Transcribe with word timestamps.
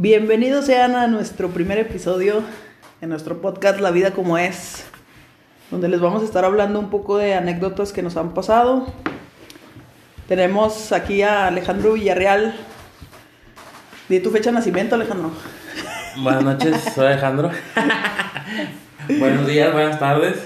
Bienvenidos 0.00 0.66
sean 0.66 0.94
a 0.94 1.08
nuestro 1.08 1.48
primer 1.48 1.76
episodio 1.76 2.44
en 3.00 3.08
nuestro 3.08 3.42
podcast 3.42 3.80
La 3.80 3.90
vida 3.90 4.12
como 4.12 4.38
es, 4.38 4.86
donde 5.72 5.88
les 5.88 5.98
vamos 5.98 6.22
a 6.22 6.24
estar 6.24 6.44
hablando 6.44 6.78
un 6.78 6.88
poco 6.88 7.18
de 7.18 7.34
anécdotas 7.34 7.92
que 7.92 8.00
nos 8.00 8.16
han 8.16 8.32
pasado. 8.32 8.86
Tenemos 10.28 10.92
aquí 10.92 11.22
a 11.22 11.48
Alejandro 11.48 11.94
Villarreal. 11.94 12.54
Di 14.08 14.20
tu 14.20 14.30
fecha 14.30 14.50
de 14.50 14.54
nacimiento, 14.54 14.94
Alejandro. 14.94 15.32
Buenas 16.18 16.44
noches, 16.44 16.76
soy 16.94 17.06
Alejandro. 17.08 17.50
Buenos 19.18 19.48
días, 19.48 19.72
buenas 19.72 19.98
tardes. 19.98 20.36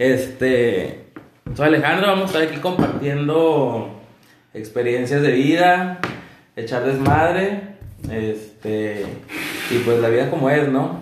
Este, 0.00 1.12
soy 1.54 1.68
Alejandro, 1.68 2.08
vamos 2.08 2.24
a 2.24 2.26
estar 2.26 2.42
aquí 2.42 2.60
compartiendo 2.60 4.00
experiencias 4.52 5.22
de 5.22 5.30
vida, 5.30 6.00
echar 6.56 6.84
desmadre, 6.84 7.77
este, 8.10 9.04
y 9.70 9.78
pues 9.78 10.00
la 10.00 10.08
vida 10.08 10.30
como 10.30 10.50
es, 10.50 10.68
¿no? 10.68 11.00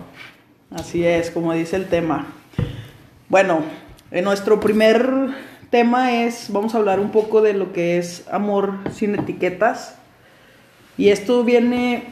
Así 0.71 1.05
es, 1.05 1.31
como 1.31 1.53
dice 1.53 1.75
el 1.75 1.87
tema. 1.87 2.27
Bueno, 3.29 3.61
en 4.11 4.23
nuestro 4.23 4.59
primer 4.59 5.09
tema 5.69 6.23
es, 6.23 6.51
vamos 6.51 6.75
a 6.75 6.77
hablar 6.77 6.99
un 6.99 7.11
poco 7.11 7.41
de 7.41 7.53
lo 7.53 7.73
que 7.73 7.97
es 7.97 8.25
amor 8.31 8.73
sin 8.93 9.15
etiquetas. 9.15 9.95
Y 10.97 11.09
esto 11.09 11.43
viene 11.43 12.03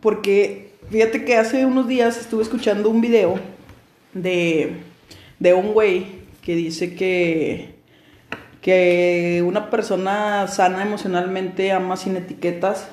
porque, 0.00 0.72
fíjate 0.90 1.24
que 1.24 1.36
hace 1.36 1.66
unos 1.66 1.88
días 1.88 2.18
estuve 2.18 2.42
escuchando 2.42 2.88
un 2.90 3.00
video 3.00 3.38
de, 4.14 4.76
de 5.38 5.54
un 5.54 5.72
güey 5.72 6.18
que 6.42 6.54
dice 6.54 6.94
que, 6.94 7.74
que 8.62 9.42
una 9.46 9.70
persona 9.70 10.46
sana 10.48 10.82
emocionalmente 10.82 11.72
ama 11.72 11.96
sin 11.96 12.16
etiquetas, 12.16 12.88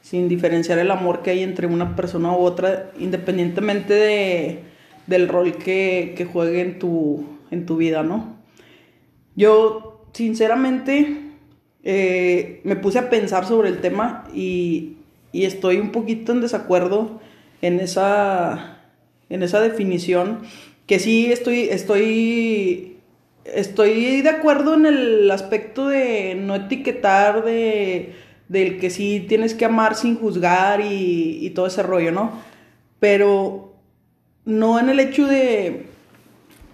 sin 0.00 0.28
diferenciar 0.28 0.78
el 0.78 0.90
amor 0.90 1.22
que 1.22 1.30
hay 1.30 1.42
entre 1.42 1.66
una 1.66 1.96
persona 1.96 2.32
u 2.32 2.38
otra, 2.38 2.90
independientemente 2.98 3.94
de, 3.94 4.60
del 5.06 5.28
rol 5.28 5.56
que, 5.56 6.14
que 6.16 6.24
juegue 6.24 6.60
en 6.60 6.78
tu, 6.78 7.24
en 7.50 7.66
tu 7.66 7.76
vida, 7.76 8.02
¿no? 8.02 8.36
Yo, 9.34 10.04
sinceramente, 10.12 11.28
eh, 11.84 12.60
me 12.64 12.76
puse 12.76 12.98
a 12.98 13.10
pensar 13.10 13.46
sobre 13.46 13.68
el 13.68 13.80
tema 13.80 14.24
y, 14.34 14.96
y, 15.32 15.44
estoy 15.44 15.78
un 15.78 15.92
poquito 15.92 16.32
en 16.32 16.40
desacuerdo 16.40 17.20
en 17.62 17.80
esa, 17.80 18.80
en 19.30 19.42
esa 19.42 19.60
definición, 19.60 20.40
que 20.86 20.98
sí 20.98 21.30
estoy, 21.32 21.68
estoy, 21.70 22.96
estoy 23.44 24.22
de 24.22 24.28
acuerdo 24.28 24.74
en 24.74 24.86
el 24.86 25.30
aspecto 25.30 25.88
de 25.88 26.34
no 26.34 26.54
etiquetar, 26.54 27.44
de, 27.44 28.14
del 28.48 28.78
que 28.78 28.90
sí 28.90 29.24
tienes 29.28 29.54
que 29.54 29.64
amar 29.64 29.94
sin 29.94 30.16
juzgar 30.16 30.80
y, 30.80 31.50
todo 31.54 31.66
ese 31.66 31.82
rollo, 31.82 32.12
¿no? 32.12 32.32
Pero 33.00 33.74
no 34.44 34.78
en 34.78 34.88
el 34.88 35.00
hecho 35.00 35.26
de, 35.26 35.86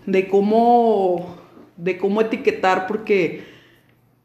de 0.06 0.28
cómo, 0.28 1.36
de 1.76 1.98
cómo 1.98 2.20
etiquetar, 2.20 2.86
porque 2.86 3.52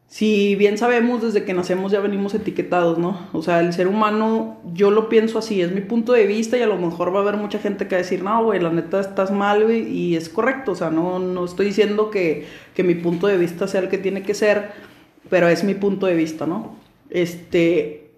si 0.07 0.55
bien 0.55 0.77
sabemos 0.77 1.21
desde 1.21 1.45
que 1.45 1.53
nacemos 1.53 1.91
ya 1.91 1.99
venimos 1.99 2.33
etiquetados, 2.33 2.97
¿no? 2.97 3.27
O 3.31 3.41
sea, 3.41 3.59
el 3.59 3.73
ser 3.73 3.87
humano, 3.87 4.59
yo 4.73 4.91
lo 4.91 5.09
pienso 5.09 5.39
así, 5.39 5.61
es 5.61 5.71
mi 5.71 5.81
punto 5.81 6.13
de 6.13 6.25
vista 6.25 6.57
y 6.57 6.61
a 6.61 6.67
lo 6.67 6.77
mejor 6.77 7.13
va 7.13 7.19
a 7.19 7.21
haber 7.21 7.37
mucha 7.37 7.59
gente 7.59 7.87
que 7.87 7.95
va 7.95 7.99
a 7.99 8.03
decir, 8.03 8.23
no, 8.23 8.43
güey, 8.43 8.59
la 8.59 8.71
neta 8.71 8.99
estás 8.99 9.31
mal, 9.31 9.63
güey, 9.63 9.87
y 9.87 10.15
es 10.15 10.29
correcto, 10.29 10.71
o 10.71 10.75
sea, 10.75 10.89
no, 10.91 11.19
no 11.19 11.45
estoy 11.45 11.67
diciendo 11.67 12.11
que, 12.11 12.47
que 12.75 12.83
mi 12.83 12.95
punto 12.95 13.27
de 13.27 13.37
vista 13.37 13.67
sea 13.67 13.81
el 13.81 13.89
que 13.89 13.97
tiene 13.97 14.23
que 14.23 14.33
ser, 14.33 14.71
pero 15.29 15.47
es 15.47 15.63
mi 15.63 15.75
punto 15.75 16.05
de 16.05 16.15
vista, 16.15 16.45
¿no? 16.47 16.88
Este, 17.09 18.11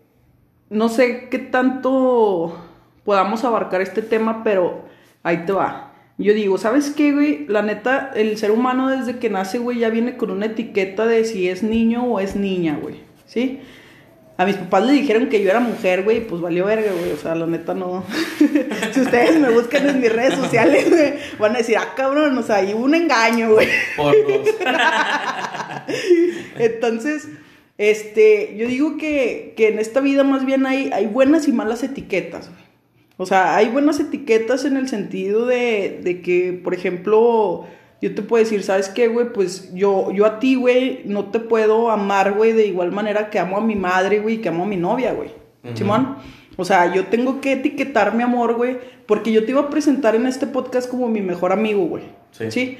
no 0.69 0.89
sé 0.89 1.27
qué 1.29 1.39
tanto 1.39 2.57
podamos 3.03 3.43
abarcar 3.43 3.81
este 3.81 4.01
tema, 4.01 4.43
pero 4.43 4.85
ahí 5.23 5.45
te 5.45 5.53
va. 5.53 5.93
Yo 6.17 6.33
digo, 6.33 6.57
¿sabes 6.57 6.91
qué, 6.91 7.13
güey? 7.13 7.45
La 7.47 7.61
neta, 7.61 8.11
el 8.15 8.37
ser 8.37 8.51
humano 8.51 8.89
desde 8.89 9.17
que 9.17 9.29
nace, 9.29 9.57
güey, 9.57 9.79
ya 9.79 9.89
viene 9.89 10.17
con 10.17 10.29
una 10.29 10.45
etiqueta 10.45 11.05
de 11.05 11.25
si 11.25 11.49
es 11.49 11.63
niño 11.63 12.03
o 12.03 12.19
es 12.19 12.35
niña, 12.35 12.77
güey. 12.79 12.97
¿Sí? 13.25 13.61
A 14.37 14.45
mis 14.45 14.55
papás 14.55 14.85
le 14.85 14.93
dijeron 14.93 15.29
que 15.29 15.41
yo 15.43 15.49
era 15.49 15.59
mujer, 15.59 16.03
güey, 16.03 16.25
pues 16.25 16.41
valió 16.41 16.65
verga, 16.65 16.91
güey. 16.91 17.11
O 17.11 17.17
sea, 17.17 17.35
la 17.35 17.47
neta 17.47 17.73
no. 17.73 18.03
si 18.91 19.01
ustedes 19.01 19.39
me 19.39 19.49
buscan 19.49 19.87
en 19.89 19.99
mis 19.99 20.11
redes 20.11 20.35
sociales, 20.35 20.89
güey, 20.89 21.13
van 21.39 21.55
a 21.55 21.59
decir, 21.59 21.77
ah, 21.77 21.93
cabrón, 21.95 22.37
o 22.37 22.43
sea, 22.43 22.57
hay 22.57 22.73
un 22.73 22.93
engaño, 22.93 23.53
güey. 23.53 23.67
Por 23.95 24.15
dos. 24.27 24.49
Entonces, 26.57 27.27
este, 27.77 28.55
yo 28.57 28.67
digo 28.67 28.97
que, 28.97 29.53
que 29.57 29.69
en 29.69 29.79
esta 29.79 30.01
vida 30.01 30.23
más 30.23 30.45
bien 30.45 30.65
hay, 30.65 30.91
hay 30.93 31.07
buenas 31.07 31.47
y 31.47 31.51
malas 31.51 31.83
etiquetas, 31.83 32.49
güey. 32.49 32.61
O 33.17 33.25
sea, 33.25 33.55
hay 33.55 33.69
buenas 33.69 33.99
etiquetas 33.99 34.65
en 34.65 34.77
el 34.77 34.87
sentido 34.87 35.45
de, 35.45 35.99
de 36.01 36.21
que, 36.21 36.59
por 36.63 36.73
ejemplo, 36.73 37.67
yo 38.01 38.15
te 38.15 38.23
puedo 38.23 38.43
decir, 38.43 38.63
¿sabes 38.63 38.89
qué, 38.89 39.07
güey? 39.07 39.31
Pues 39.31 39.71
yo, 39.75 40.11
yo 40.11 40.25
a 40.25 40.39
ti, 40.39 40.55
güey, 40.55 41.01
no 41.05 41.25
te 41.25 41.39
puedo 41.39 41.91
amar, 41.91 42.33
güey, 42.33 42.53
de 42.53 42.65
igual 42.65 42.91
manera 42.91 43.29
que 43.29 43.37
amo 43.37 43.57
a 43.57 43.61
mi 43.61 43.75
madre, 43.75 44.19
güey, 44.19 44.41
que 44.41 44.49
amo 44.49 44.63
a 44.63 44.67
mi 44.67 44.77
novia, 44.77 45.13
güey. 45.13 45.29
Simón. 45.75 46.15
O 46.57 46.65
sea, 46.65 46.93
yo 46.93 47.05
tengo 47.05 47.41
que 47.41 47.53
etiquetar 47.53 48.15
mi 48.15 48.23
amor, 48.23 48.55
güey, 48.55 48.79
porque 49.05 49.31
yo 49.31 49.45
te 49.45 49.51
iba 49.51 49.61
a 49.61 49.69
presentar 49.69 50.15
en 50.15 50.25
este 50.25 50.47
podcast 50.47 50.89
como 50.89 51.07
mi 51.07 51.21
mejor 51.21 51.51
amigo, 51.51 51.85
güey. 51.85 52.05
Sí. 52.31 52.49
¿Sí? 52.49 52.77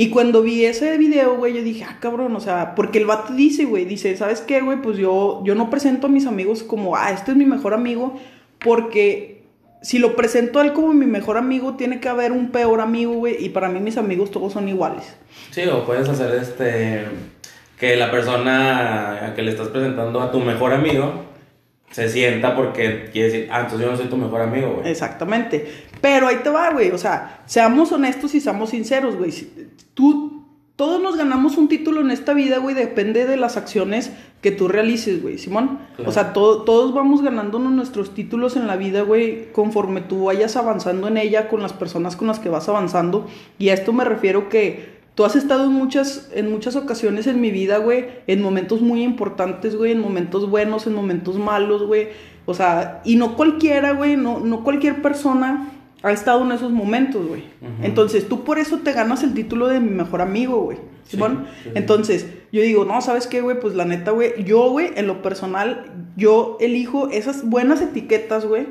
Y 0.00 0.08
cuando 0.08 0.40
vi 0.40 0.64
ese 0.64 0.96
video, 0.96 1.36
güey, 1.36 1.52
yo 1.52 1.62
dije, 1.62 1.84
ah, 1.86 1.98
cabrón, 2.00 2.34
o 2.34 2.40
sea, 2.40 2.74
porque 2.74 2.96
el 2.96 3.04
vato 3.04 3.34
dice, 3.34 3.66
güey, 3.66 3.84
dice, 3.84 4.16
¿sabes 4.16 4.40
qué, 4.40 4.62
güey? 4.62 4.80
Pues 4.80 4.96
yo, 4.96 5.42
yo 5.44 5.54
no 5.54 5.68
presento 5.68 6.06
a 6.06 6.10
mis 6.10 6.24
amigos 6.24 6.62
como, 6.62 6.96
ah, 6.96 7.10
este 7.10 7.32
es 7.32 7.36
mi 7.36 7.44
mejor 7.44 7.74
amigo, 7.74 8.18
porque 8.60 9.42
si 9.82 9.98
lo 9.98 10.16
presento 10.16 10.58
a 10.58 10.64
él 10.64 10.72
como 10.72 10.94
mi 10.94 11.04
mejor 11.04 11.36
amigo, 11.36 11.74
tiene 11.74 12.00
que 12.00 12.08
haber 12.08 12.32
un 12.32 12.50
peor 12.50 12.80
amigo, 12.80 13.12
güey, 13.12 13.44
y 13.44 13.50
para 13.50 13.68
mí 13.68 13.78
mis 13.78 13.98
amigos 13.98 14.30
todos 14.30 14.54
son 14.54 14.70
iguales. 14.70 15.18
Sí, 15.50 15.64
o 15.66 15.84
puedes 15.84 16.08
hacer 16.08 16.34
este. 16.34 17.04
Que 17.78 17.96
la 17.96 18.10
persona 18.10 19.26
a 19.26 19.34
que 19.34 19.42
le 19.42 19.50
estás 19.50 19.68
presentando 19.68 20.22
a 20.22 20.32
tu 20.32 20.40
mejor 20.40 20.72
amigo 20.72 21.26
se 21.90 22.08
sienta 22.08 22.54
porque 22.56 23.08
quiere 23.12 23.30
decir, 23.30 23.48
ah, 23.50 23.60
entonces 23.62 23.84
yo 23.86 23.90
no 23.92 23.96
soy 23.96 24.06
tu 24.06 24.16
mejor 24.16 24.40
amigo, 24.42 24.74
güey. 24.76 24.90
Exactamente. 24.90 25.66
Pero 26.00 26.28
ahí 26.28 26.36
te 26.42 26.48
va, 26.50 26.70
güey. 26.70 26.90
O 26.92 26.98
sea, 26.98 27.42
seamos 27.46 27.90
honestos 27.92 28.34
y 28.34 28.40
seamos 28.40 28.70
sinceros, 28.70 29.16
güey. 29.16 29.32
Tú, 29.94 30.44
todos 30.76 31.02
nos 31.02 31.16
ganamos 31.16 31.56
un 31.58 31.68
título 31.68 32.00
en 32.00 32.10
esta 32.10 32.32
vida, 32.32 32.58
güey. 32.58 32.74
Depende 32.74 33.26
de 33.26 33.36
las 33.36 33.56
acciones 33.56 34.12
que 34.40 34.50
tú 34.50 34.68
realices, 34.68 35.20
güey, 35.20 35.36
Simón. 35.36 35.80
Claro. 35.96 36.08
O 36.10 36.12
sea, 36.14 36.32
to- 36.32 36.62
todos 36.62 36.94
vamos 36.94 37.20
ganándonos 37.22 37.72
nuestros 37.72 38.14
títulos 38.14 38.56
en 38.56 38.66
la 38.66 38.76
vida, 38.76 39.02
güey, 39.02 39.52
conforme 39.52 40.00
tú 40.00 40.24
vayas 40.24 40.56
avanzando 40.56 41.08
en 41.08 41.18
ella 41.18 41.48
con 41.48 41.60
las 41.60 41.74
personas 41.74 42.16
con 42.16 42.28
las 42.28 42.38
que 42.38 42.48
vas 42.48 42.68
avanzando. 42.68 43.26
Y 43.58 43.68
a 43.68 43.74
esto 43.74 43.92
me 43.92 44.04
refiero 44.04 44.48
que 44.48 44.99
tú 45.14 45.24
has 45.24 45.36
estado 45.36 45.64
en 45.64 45.72
muchas, 45.72 46.30
en 46.34 46.50
muchas 46.50 46.76
ocasiones 46.76 47.26
en 47.26 47.40
mi 47.40 47.50
vida, 47.50 47.78
güey, 47.78 48.06
en 48.26 48.42
momentos 48.42 48.80
muy 48.80 49.02
importantes, 49.02 49.76
güey, 49.76 49.92
en 49.92 50.00
momentos 50.00 50.48
buenos, 50.48 50.86
en 50.86 50.94
momentos 50.94 51.36
malos, 51.38 51.84
güey. 51.84 52.08
O 52.46 52.54
sea, 52.54 53.02
y 53.04 53.16
no 53.16 53.36
cualquiera, 53.36 53.92
güey, 53.92 54.16
no, 54.16 54.40
no 54.40 54.64
cualquier 54.64 55.02
persona 55.02 55.72
ha 56.02 56.12
estado 56.12 56.42
en 56.42 56.52
esos 56.52 56.72
momentos, 56.72 57.26
güey. 57.26 57.44
Entonces, 57.82 58.28
tú 58.28 58.44
por 58.44 58.58
eso 58.58 58.78
te 58.78 58.92
ganas 58.92 59.22
el 59.22 59.34
título 59.34 59.68
de 59.68 59.80
mi 59.80 59.90
mejor 59.90 60.22
amigo, 60.22 60.62
güey. 60.62 60.78
Sí, 61.04 61.16
sí. 61.16 61.70
Entonces, 61.74 62.26
yo 62.52 62.62
digo, 62.62 62.84
no, 62.84 63.00
¿sabes 63.02 63.26
qué, 63.26 63.40
güey? 63.40 63.60
Pues 63.60 63.74
la 63.74 63.84
neta, 63.84 64.12
güey, 64.12 64.44
yo, 64.44 64.70
güey, 64.70 64.90
en 64.96 65.06
lo 65.06 65.22
personal, 65.22 65.92
yo 66.16 66.56
elijo 66.60 67.08
esas 67.10 67.48
buenas 67.48 67.82
etiquetas, 67.82 68.46
güey, 68.46 68.66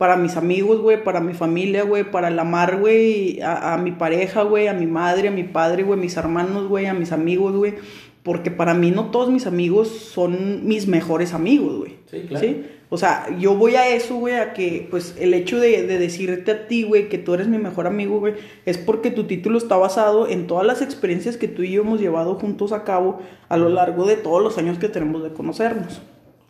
para 0.00 0.16
mis 0.16 0.38
amigos, 0.38 0.80
güey, 0.80 1.04
para 1.04 1.20
mi 1.20 1.34
familia, 1.34 1.82
güey, 1.82 2.10
para 2.10 2.28
el 2.28 2.38
amar, 2.38 2.78
güey, 2.78 3.38
a, 3.42 3.74
a 3.74 3.76
mi 3.76 3.92
pareja, 3.92 4.44
güey, 4.44 4.66
a 4.66 4.72
mi 4.72 4.86
madre, 4.86 5.28
a 5.28 5.30
mi 5.30 5.44
padre, 5.44 5.82
güey, 5.82 6.00
mis 6.00 6.16
hermanos, 6.16 6.68
güey, 6.68 6.86
a 6.86 6.94
mis 6.94 7.12
amigos, 7.12 7.54
güey. 7.54 7.74
Porque 8.22 8.50
para 8.50 8.72
mí 8.72 8.90
no 8.90 9.10
todos 9.10 9.28
mis 9.28 9.46
amigos 9.46 9.88
son 9.88 10.66
mis 10.66 10.86
mejores 10.86 11.34
amigos, 11.34 11.76
güey. 11.76 11.96
Sí, 12.06 12.24
claro. 12.26 12.46
O 12.88 12.96
sea, 12.96 13.26
yo 13.38 13.54
voy 13.56 13.74
a 13.74 13.94
eso, 13.94 14.16
güey, 14.16 14.36
a 14.36 14.54
que, 14.54 14.88
pues, 14.90 15.16
el 15.20 15.34
hecho 15.34 15.60
de, 15.60 15.86
de 15.86 15.98
decirte 15.98 16.50
a 16.50 16.66
ti, 16.66 16.84
güey, 16.84 17.10
que 17.10 17.18
tú 17.18 17.34
eres 17.34 17.48
mi 17.48 17.58
mejor 17.58 17.86
amigo, 17.86 18.20
güey, 18.20 18.36
es 18.64 18.78
porque 18.78 19.10
tu 19.10 19.24
título 19.24 19.58
está 19.58 19.76
basado 19.76 20.30
en 20.30 20.46
todas 20.46 20.66
las 20.66 20.80
experiencias 20.80 21.36
que 21.36 21.46
tú 21.46 21.62
y 21.62 21.72
yo 21.72 21.82
hemos 21.82 22.00
llevado 22.00 22.36
juntos 22.36 22.72
a 22.72 22.84
cabo 22.84 23.18
a 23.50 23.58
lo 23.58 23.68
largo 23.68 24.06
de 24.06 24.16
todos 24.16 24.42
los 24.42 24.56
años 24.56 24.78
que 24.78 24.88
tenemos 24.88 25.22
de 25.22 25.34
conocernos. 25.34 26.00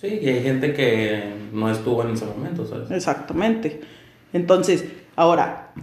Sí, 0.00 0.18
y 0.22 0.28
hay 0.28 0.42
gente 0.42 0.72
que 0.72 1.24
no 1.52 1.70
estuvo 1.70 2.02
en 2.02 2.12
ese 2.12 2.24
momento, 2.24 2.66
¿sabes? 2.66 2.90
Exactamente. 2.90 3.80
Entonces, 4.32 4.86
ahora, 5.14 5.74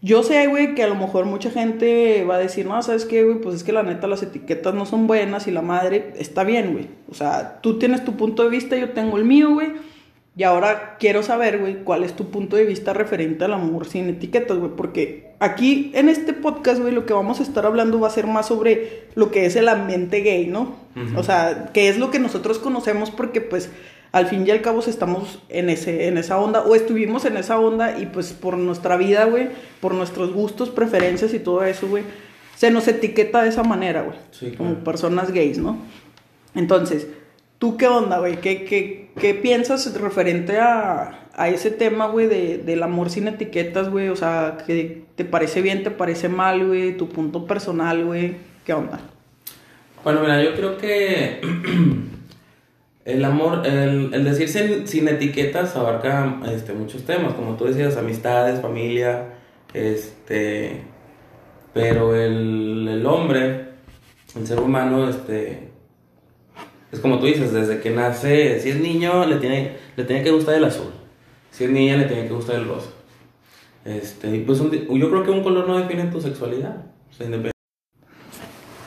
yo 0.00 0.22
sé, 0.22 0.46
güey, 0.46 0.74
que 0.74 0.84
a 0.84 0.86
lo 0.86 0.94
mejor 0.94 1.24
mucha 1.24 1.50
gente 1.50 2.24
va 2.24 2.36
a 2.36 2.38
decir, 2.38 2.66
no, 2.66 2.80
¿sabes 2.82 3.04
qué, 3.06 3.24
güey? 3.24 3.40
Pues 3.40 3.56
es 3.56 3.64
que 3.64 3.72
la 3.72 3.82
neta 3.82 4.06
las 4.06 4.22
etiquetas 4.22 4.74
no 4.74 4.86
son 4.86 5.08
buenas 5.08 5.48
y 5.48 5.50
la 5.50 5.62
madre 5.62 6.12
está 6.16 6.44
bien, 6.44 6.74
güey. 6.74 6.88
O 7.10 7.14
sea, 7.14 7.60
tú 7.60 7.78
tienes 7.78 8.04
tu 8.04 8.14
punto 8.16 8.44
de 8.44 8.50
vista, 8.50 8.76
yo 8.76 8.90
tengo 8.90 9.16
el 9.16 9.24
mío, 9.24 9.52
güey. 9.52 9.72
Y 10.36 10.42
ahora 10.42 10.96
quiero 10.98 11.22
saber, 11.22 11.58
güey, 11.60 11.84
cuál 11.84 12.02
es 12.02 12.14
tu 12.16 12.30
punto 12.30 12.56
de 12.56 12.64
vista 12.64 12.92
referente 12.92 13.44
al 13.44 13.52
amor 13.52 13.86
sin 13.86 14.08
etiquetas, 14.08 14.58
güey. 14.58 14.72
Porque 14.76 15.32
aquí 15.38 15.92
en 15.94 16.08
este 16.08 16.32
podcast, 16.32 16.80
güey, 16.80 16.92
lo 16.92 17.06
que 17.06 17.12
vamos 17.12 17.38
a 17.38 17.44
estar 17.44 17.64
hablando 17.66 18.00
va 18.00 18.08
a 18.08 18.10
ser 18.10 18.26
más 18.26 18.46
sobre 18.46 19.06
lo 19.14 19.30
que 19.30 19.46
es 19.46 19.54
el 19.54 19.68
ambiente 19.68 20.20
gay, 20.20 20.46
¿no? 20.46 20.74
O 21.16 21.22
sea, 21.22 21.70
que 21.72 21.88
es 21.88 21.98
lo 21.98 22.10
que 22.10 22.18
nosotros 22.18 22.58
conocemos 22.58 23.12
porque, 23.12 23.40
pues, 23.40 23.70
al 24.10 24.26
fin 24.26 24.46
y 24.46 24.50
al 24.52 24.60
cabo 24.60 24.80
estamos 24.80 25.40
en, 25.48 25.70
ese, 25.70 26.06
en 26.06 26.18
esa 26.18 26.38
onda, 26.38 26.62
o 26.62 26.76
estuvimos 26.76 27.24
en 27.24 27.36
esa 27.36 27.58
onda, 27.58 27.98
y 27.98 28.06
pues 28.06 28.32
por 28.32 28.56
nuestra 28.56 28.96
vida, 28.96 29.24
güey, 29.24 29.48
por 29.80 29.92
nuestros 29.92 30.32
gustos, 30.32 30.70
preferencias 30.70 31.34
y 31.34 31.40
todo 31.40 31.64
eso, 31.64 31.88
güey, 31.88 32.04
se 32.54 32.70
nos 32.70 32.86
etiqueta 32.86 33.42
de 33.42 33.48
esa 33.48 33.64
manera, 33.64 34.02
güey, 34.02 34.16
Sí, 34.30 34.52
como 34.52 34.84
personas 34.84 35.32
gays, 35.32 35.58
¿no? 35.58 35.78
Entonces, 36.54 37.08
¿tú 37.58 37.76
qué 37.76 37.86
onda, 37.86 38.18
güey? 38.18 38.40
¿Qué, 38.40 38.64
qué, 38.64 39.10
qué 39.18 39.34
piensas 39.34 40.00
referente 40.00 40.58
a, 40.58 41.28
a 41.34 41.48
ese 41.48 41.70
tema, 41.70 42.06
güey, 42.06 42.26
de, 42.26 42.58
del 42.58 42.82
amor 42.82 43.10
sin 43.10 43.28
etiquetas, 43.28 43.90
güey? 43.90 44.08
O 44.08 44.16
sea, 44.16 44.58
¿qué 44.66 45.04
te 45.16 45.24
parece 45.24 45.62
bien, 45.62 45.82
te 45.82 45.90
parece 45.90 46.28
mal, 46.28 46.66
güey? 46.66 46.96
¿Tu 46.96 47.08
punto 47.08 47.46
personal, 47.46 48.04
güey? 48.04 48.36
¿Qué 48.64 48.72
onda? 48.72 49.00
Bueno, 50.02 50.20
mira, 50.20 50.42
yo 50.42 50.54
creo 50.54 50.76
que 50.76 51.40
el 53.04 53.24
amor, 53.24 53.66
el, 53.66 54.12
el 54.12 54.24
decir 54.24 54.48
sin, 54.48 54.86
sin 54.86 55.08
etiquetas 55.08 55.76
abarca 55.76 56.40
este, 56.52 56.72
muchos 56.72 57.04
temas, 57.04 57.34
como 57.34 57.56
tú 57.56 57.64
decías, 57.64 57.96
amistades, 57.96 58.60
familia, 58.60 59.34
este, 59.72 60.82
pero 61.72 62.14
el, 62.14 62.86
el 62.88 63.06
hombre, 63.06 63.68
el 64.36 64.46
ser 64.46 64.60
humano, 64.60 65.08
este, 65.08 65.73
es 66.94 67.00
como 67.00 67.18
tú 67.18 67.26
dices, 67.26 67.52
desde 67.52 67.80
que 67.80 67.90
nace, 67.90 68.60
si 68.60 68.70
es 68.70 68.76
niño, 68.76 69.26
le 69.26 69.36
tiene, 69.36 69.76
le 69.96 70.04
tiene 70.04 70.22
que 70.22 70.30
gustar 70.30 70.54
el 70.54 70.64
azul, 70.64 70.92
si 71.50 71.64
es 71.64 71.70
niña, 71.70 71.96
le 71.96 72.04
tiene 72.04 72.26
que 72.26 72.32
gustar 72.32 72.56
el 72.56 72.68
rosa. 72.68 72.90
Este, 73.84 74.40
pues 74.46 74.60
yo 74.60 75.10
creo 75.10 75.24
que 75.24 75.30
un 75.30 75.42
color 75.42 75.66
no 75.66 75.78
define 75.78 76.04
tu 76.04 76.20
sexualidad, 76.20 76.76
o 77.10 77.12
sea, 77.12 77.28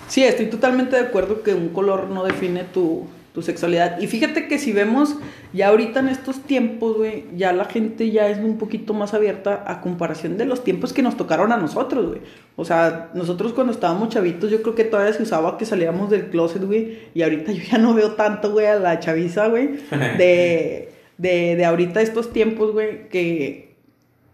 Sí, 0.07 0.23
estoy 0.23 0.47
totalmente 0.47 0.95
de 0.95 1.03
acuerdo 1.03 1.43
que 1.43 1.53
un 1.53 1.69
color 1.69 2.07
no 2.07 2.23
define 2.23 2.63
tu, 2.63 3.07
tu 3.37 3.43
sexualidad. 3.43 3.99
Y 3.99 4.07
fíjate 4.07 4.47
que 4.47 4.57
si 4.57 4.71
vemos 4.71 5.15
ya 5.53 5.67
ahorita 5.67 5.99
en 5.99 6.09
estos 6.09 6.41
tiempos, 6.41 6.97
güey, 6.97 7.25
ya 7.35 7.53
la 7.53 7.65
gente 7.65 8.09
ya 8.09 8.29
es 8.29 8.39
un 8.39 8.57
poquito 8.57 8.95
más 8.95 9.13
abierta 9.13 9.63
a 9.67 9.79
comparación 9.81 10.39
de 10.39 10.45
los 10.45 10.63
tiempos 10.63 10.91
que 10.91 11.03
nos 11.03 11.17
tocaron 11.17 11.51
a 11.51 11.57
nosotros, 11.57 12.07
güey. 12.07 12.21
O 12.55 12.65
sea, 12.65 13.11
nosotros 13.13 13.53
cuando 13.53 13.73
estábamos 13.73 14.09
chavitos, 14.09 14.49
yo 14.49 14.63
creo 14.63 14.73
que 14.73 14.85
todavía 14.85 15.13
se 15.13 15.21
usaba 15.21 15.59
que 15.59 15.65
salíamos 15.65 16.09
del 16.09 16.31
closet, 16.31 16.63
güey. 16.65 16.97
Y 17.13 17.21
ahorita 17.21 17.51
yo 17.51 17.61
ya 17.61 17.77
no 17.77 17.93
veo 17.93 18.13
tanto, 18.13 18.53
güey, 18.53 18.65
a 18.65 18.79
la 18.79 18.99
chaviza, 18.99 19.49
güey, 19.49 19.81
de, 20.17 20.89
de, 21.19 21.55
de 21.55 21.65
ahorita 21.65 22.01
estos 22.01 22.33
tiempos, 22.33 22.71
güey, 22.71 23.07
que, 23.09 23.75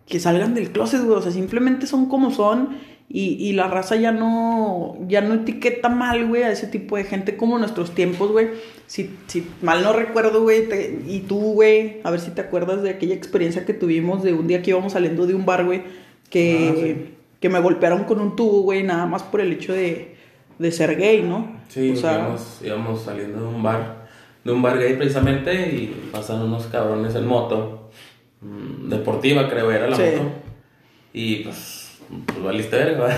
que 0.08 0.22
salgan 0.22 0.54
del 0.54 0.72
closet, 0.72 1.02
güey. 1.02 1.18
O 1.18 1.22
sea, 1.22 1.34
simplemente 1.34 1.88
son 1.88 2.06
como 2.08 2.32
son. 2.32 2.78
Y, 3.16 3.36
y 3.36 3.54
la 3.54 3.68
raza 3.68 3.96
ya 3.96 4.12
no, 4.12 4.98
ya 5.08 5.22
no 5.22 5.36
etiqueta 5.36 5.88
mal, 5.88 6.26
güey, 6.28 6.42
a 6.42 6.52
ese 6.52 6.66
tipo 6.66 6.98
de 6.98 7.04
gente 7.04 7.38
como 7.38 7.60
nuestros 7.60 7.94
tiempos, 7.94 8.32
güey. 8.32 8.48
Si, 8.88 9.08
si 9.28 9.48
mal 9.62 9.84
no 9.84 9.94
recuerdo, 9.94 10.42
güey, 10.42 10.68
te- 10.68 11.00
y 11.08 11.20
tú, 11.20 11.38
güey, 11.54 12.02
a 12.04 12.10
ver 12.10 12.20
si 12.20 12.32
te 12.32 12.42
acuerdas 12.42 12.82
de 12.82 12.90
aquella 12.90 13.14
experiencia 13.14 13.66
que 13.66 13.74
tuvimos 13.76 14.24
de 14.24 14.34
un 14.34 14.48
día 14.48 14.64
que 14.64 14.72
íbamos 14.72 14.94
saliendo 14.94 15.28
de 15.28 15.36
un 15.36 15.46
bar, 15.46 15.64
güey, 15.64 15.84
que, 16.32 16.70
Ah, 16.72 16.76
sí. 16.76 17.14
que 17.40 17.50
me 17.50 17.60
golpearon 17.60 18.06
con 18.06 18.20
un 18.20 18.36
tubo, 18.36 18.64
güey, 18.64 18.82
nada 18.82 19.06
más 19.06 19.22
por 19.22 19.42
el 19.42 19.52
hecho 19.54 19.74
de, 19.74 20.16
de 20.58 20.72
ser 20.72 20.98
gay, 20.98 21.22
¿no? 21.22 21.56
Sí, 21.70 21.92
o 21.92 21.96
sea, 21.96 22.14
íbamos, 22.16 22.60
íbamos 22.66 23.02
saliendo 23.04 23.42
de 23.42 23.46
un 23.56 23.62
bar, 23.62 24.08
de 24.44 24.52
un 24.52 24.62
bar 24.64 24.80
gay 24.80 24.96
precisamente, 24.96 25.54
y 25.54 26.10
pasaron 26.12 26.44
unos 26.48 26.66
cabrones 26.66 27.14
en 27.14 27.28
moto, 27.28 27.92
mm, 28.42 28.90
deportiva 28.90 29.48
creo 29.52 29.72
era 29.72 29.88
la 29.88 29.96
Sí. 29.96 30.02
moto, 30.18 30.32
y 31.14 31.36
pues, 31.44 31.83
pues 32.26 32.44
valiste 32.44 32.76
verga, 32.76 33.08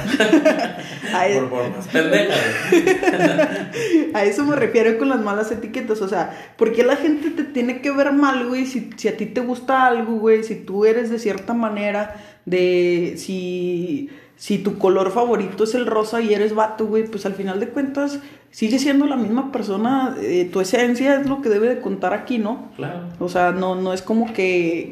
por, 1.40 1.50
güey. 1.50 1.72
a 4.14 4.24
eso 4.24 4.46
me 4.46 4.56
refiero 4.56 4.98
con 4.98 5.10
las 5.10 5.22
malas 5.22 5.52
etiquetas, 5.52 6.02
o 6.02 6.08
sea, 6.08 6.54
¿por 6.58 6.72
qué 6.72 6.84
la 6.84 6.96
gente 6.96 7.32
te 7.32 7.44
tiene 7.44 7.82
que 7.82 7.92
ver 7.92 8.14
mal, 8.14 8.48
güey? 8.48 8.66
Si, 8.66 8.90
si 8.96 9.08
a 9.08 9.18
ti 9.18 9.26
te 9.26 9.42
gusta 9.42 9.86
algo, 9.86 10.16
güey, 10.16 10.44
si 10.44 10.56
tú 10.56 10.86
eres 10.86 11.10
de 11.10 11.20
cierta 11.20 11.54
manera, 11.54 12.16
de 12.46 13.16
si, 13.18 14.10
si 14.36 14.60
tu 14.60 14.78
color 14.78 15.12
favorito 15.12 15.64
es 15.64 15.76
el 15.76 15.86
rosa 15.86 16.22
y 16.22 16.34
eres 16.34 16.54
vato, 16.54 16.86
güey, 16.86 17.06
pues 17.06 17.26
al 17.26 17.34
final 17.34 17.60
de 17.60 17.70
cuentas 17.70 18.20
sigue 18.52 18.80
siendo 18.80 19.06
la 19.06 19.18
misma 19.18 19.52
persona, 19.52 20.16
eh, 20.22 20.50
tu 20.52 20.62
esencia 20.62 21.20
es 21.20 21.28
lo 21.28 21.42
que 21.42 21.50
debe 21.50 21.68
de 21.68 21.82
contar 21.82 22.14
aquí, 22.14 22.38
¿no? 22.38 22.72
Claro. 22.78 23.10
O 23.20 23.28
sea, 23.28 23.52
no, 23.52 23.76
no 23.76 23.94
es 23.94 24.02
como 24.02 24.34
que, 24.34 24.92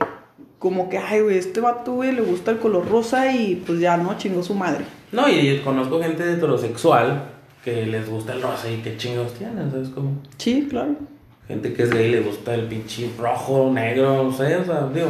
como 0.63 0.87
que, 0.87 0.97
ay, 0.97 1.19
güey, 1.19 1.37
este 1.37 1.59
vato, 1.59 1.91
güey, 1.91 2.13
le 2.13 2.21
gusta 2.21 2.51
el 2.51 2.57
color 2.57 2.87
rosa 2.89 3.29
y 3.35 3.61
pues 3.65 3.81
ya, 3.81 3.97
¿no? 3.97 4.17
Chingó 4.17 4.41
su 4.41 4.55
madre. 4.55 4.85
No, 5.11 5.27
y 5.27 5.59
conozco 5.59 6.01
gente 6.01 6.23
heterosexual 6.23 7.21
que 7.65 7.85
les 7.85 8.09
gusta 8.09 8.31
el 8.31 8.41
rosa 8.41 8.71
y 8.71 8.77
qué 8.77 8.95
chingados 8.95 9.33
tienen, 9.33 9.69
¿sabes 9.69 9.89
cómo? 9.89 10.21
Sí, 10.37 10.65
claro. 10.69 10.95
Gente 11.49 11.73
que 11.73 11.83
es 11.83 11.91
gay 11.91 12.09
le 12.09 12.21
gusta 12.21 12.55
el 12.55 12.67
pinche 12.67 13.11
rojo, 13.19 13.71
negro, 13.73 14.23
no 14.23 14.31
sé, 14.31 14.55
o 14.55 14.63
sea, 14.63 14.87
digo, 14.93 15.09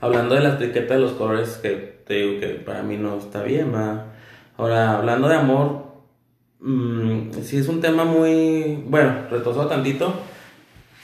hablando 0.00 0.36
de 0.36 0.42
la 0.42 0.54
etiqueta 0.54 0.94
de 0.94 1.00
los 1.00 1.14
colores 1.14 1.58
que 1.60 2.02
te 2.06 2.14
digo 2.14 2.38
que 2.38 2.46
para 2.50 2.84
mí 2.84 2.96
no 2.96 3.18
está 3.18 3.42
bien, 3.42 3.74
va. 3.74 4.04
Ahora, 4.56 4.98
hablando 4.98 5.26
de 5.26 5.34
amor, 5.34 5.84
mm, 6.60 7.32
sí 7.42 7.56
es 7.56 7.66
un 7.66 7.80
tema 7.80 8.04
muy, 8.04 8.84
bueno, 8.86 9.22
retrasado 9.32 9.66
tantito. 9.66 10.14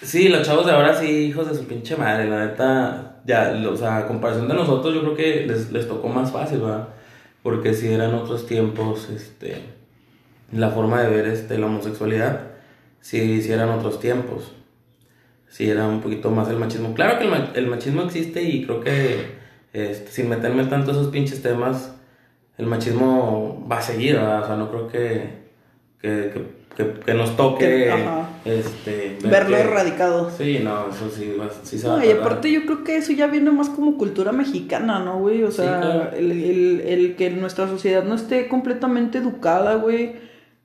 Sí, 0.02 0.28
los 0.28 0.46
chavos 0.46 0.66
de 0.66 0.72
ahora 0.72 0.94
sí, 0.94 1.06
hijos 1.06 1.48
de 1.48 1.54
su 1.54 1.64
pinche 1.66 1.96
madre, 1.96 2.28
la 2.28 2.46
neta, 2.46 3.20
ya, 3.24 3.54
o 3.70 3.76
sea, 3.76 3.98
a 3.98 4.08
comparación 4.08 4.48
de 4.48 4.54
nosotros, 4.54 4.92
yo 4.94 5.00
creo 5.02 5.14
que 5.14 5.46
les, 5.46 5.70
les 5.70 5.86
tocó 5.86 6.08
más 6.08 6.32
fácil, 6.32 6.64
va. 6.64 6.88
Porque 7.42 7.72
si 7.72 7.88
eran 7.92 8.14
otros 8.14 8.46
tiempos, 8.46 9.08
este, 9.10 9.62
la 10.52 10.70
forma 10.70 11.02
de 11.02 11.10
ver 11.10 11.26
este, 11.26 11.58
la 11.58 11.66
homosexualidad, 11.66 12.48
si, 13.00 13.42
si 13.42 13.52
eran 13.52 13.70
otros 13.70 14.00
tiempos. 14.00 14.52
Si 15.48 15.68
era 15.68 15.86
un 15.86 16.00
poquito 16.00 16.30
más 16.30 16.48
el 16.48 16.56
machismo. 16.56 16.94
Claro 16.94 17.18
que 17.18 17.24
el, 17.26 17.32
el 17.54 17.66
machismo 17.66 18.02
existe 18.02 18.42
y 18.42 18.64
creo 18.64 18.80
que 18.80 19.42
este, 19.72 20.10
sin 20.10 20.28
meterme 20.28 20.64
tanto 20.64 20.90
esos 20.90 21.08
pinches 21.08 21.42
temas, 21.42 21.94
el 22.58 22.66
machismo 22.66 23.66
va 23.70 23.78
a 23.78 23.82
seguir, 23.82 24.16
¿verdad? 24.16 24.42
O 24.42 24.46
sea, 24.46 24.56
no 24.56 24.70
creo 24.70 24.88
que, 24.88 25.41
que, 26.02 26.32
que, 26.76 26.92
que- 27.06 27.14
nos 27.14 27.36
toque 27.36 27.90
ajá. 27.90 28.28
este, 28.44 29.16
ver 29.22 29.30
Verlo 29.30 29.56
que- 29.56 29.62
erradicado. 29.62 30.30
Sí, 30.36 30.60
no, 30.62 30.88
eso 30.88 31.08
sí, 31.10 31.32
sí 31.62 31.78
se 31.78 31.86
va 31.88 31.96
No, 31.96 32.00
a 32.02 32.06
y 32.06 32.10
aparte 32.10 32.50
yo 32.50 32.62
creo 32.64 32.82
que 32.84 32.96
eso 32.96 33.12
ya 33.12 33.26
viene 33.28 33.50
más 33.50 33.68
como 33.70 33.96
cultura 33.96 34.32
mexicana, 34.32 34.98
¿no, 34.98 35.18
güey? 35.20 35.42
O 35.44 35.50
Sí, 35.50 35.58
sea, 35.58 35.80
claro. 35.80 36.10
el, 36.16 36.32
el- 36.32 36.80
el 36.86 37.16
que 37.16 37.30
nuestra 37.30 37.68
sociedad 37.68 38.04
no 38.04 38.14
esté 38.14 38.48
completamente 38.48 39.18
educada, 39.18 39.76
güey, 39.76 40.16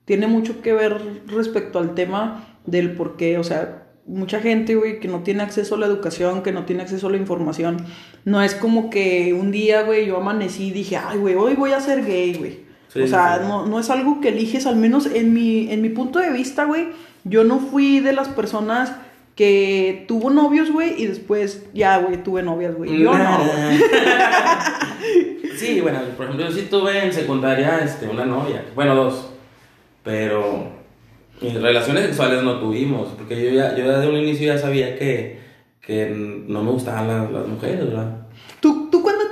tiene 0.04 0.26
mucho 0.26 0.60
que 0.62 0.72
ver 0.72 0.96
respecto 1.26 1.78
al 1.78 1.94
tema 1.94 2.44
del 2.66 2.92
por 2.92 3.16
qué, 3.16 3.38
o 3.38 3.44
sea, 3.44 3.84
mucha 4.06 4.40
gente, 4.40 4.74
güey, 4.74 5.00
que 5.00 5.08
no 5.08 5.22
tiene 5.22 5.42
acceso 5.42 5.74
a 5.74 5.78
la 5.78 5.86
educación, 5.86 6.42
que 6.42 6.50
no 6.50 6.64
tiene 6.64 6.80
acceso 6.82 7.08
a 7.08 7.10
la 7.10 7.18
información, 7.18 7.76
no 8.24 8.40
es 8.42 8.54
como 8.54 8.88
que 8.88 9.34
un 9.38 9.50
día, 9.52 9.82
güey, 9.82 10.06
yo 10.06 10.16
amanecí 10.16 10.68
y 10.68 10.70
dije, 10.70 10.96
ay, 10.96 11.18
güey, 11.18 11.34
hoy 11.34 11.54
voy 11.54 11.72
a 11.72 11.80
ser 11.80 12.04
gay, 12.06 12.34
güey. 12.34 12.67
Sí, 12.88 13.00
o 13.02 13.06
sea, 13.06 13.38
sí. 13.38 13.48
no, 13.48 13.66
no 13.66 13.78
es 13.78 13.90
algo 13.90 14.20
que 14.20 14.28
eliges, 14.28 14.66
al 14.66 14.76
menos 14.76 15.06
en 15.06 15.34
mi, 15.34 15.70
en 15.70 15.82
mi 15.82 15.90
punto 15.90 16.18
de 16.18 16.30
vista, 16.30 16.64
güey, 16.64 16.88
yo 17.24 17.44
no 17.44 17.58
fui 17.58 18.00
de 18.00 18.12
las 18.12 18.28
personas 18.28 18.92
que 19.36 20.04
tuvo 20.08 20.30
novios, 20.30 20.70
güey, 20.72 21.00
y 21.00 21.06
después 21.06 21.66
ya, 21.72 21.98
güey, 21.98 22.22
tuve 22.24 22.42
novias, 22.42 22.74
güey. 22.74 22.98
Yo 22.98 23.16
no, 23.16 23.38
güey. 23.38 23.80
sí, 25.56 25.80
bueno, 25.80 26.00
por 26.16 26.26
ejemplo, 26.26 26.48
yo 26.48 26.52
sí 26.52 26.66
tuve 26.70 27.04
en 27.04 27.12
secundaria 27.12 27.78
este, 27.84 28.08
una 28.08 28.24
novia, 28.24 28.64
bueno, 28.74 28.96
dos, 28.96 29.30
pero 30.02 30.72
relaciones 31.40 32.06
sexuales 32.06 32.42
no 32.42 32.58
tuvimos, 32.58 33.08
porque 33.16 33.40
yo 33.40 33.50
ya, 33.50 33.76
yo 33.76 33.84
ya 33.84 34.00
de 34.00 34.08
un 34.08 34.16
inicio 34.16 34.52
ya 34.52 34.58
sabía 34.58 34.98
que, 34.98 35.38
que 35.80 36.08
no 36.08 36.64
me 36.64 36.72
gustaban 36.72 37.06
las, 37.06 37.30
las 37.30 37.46
mujeres, 37.46 37.84
¿verdad? 37.84 38.27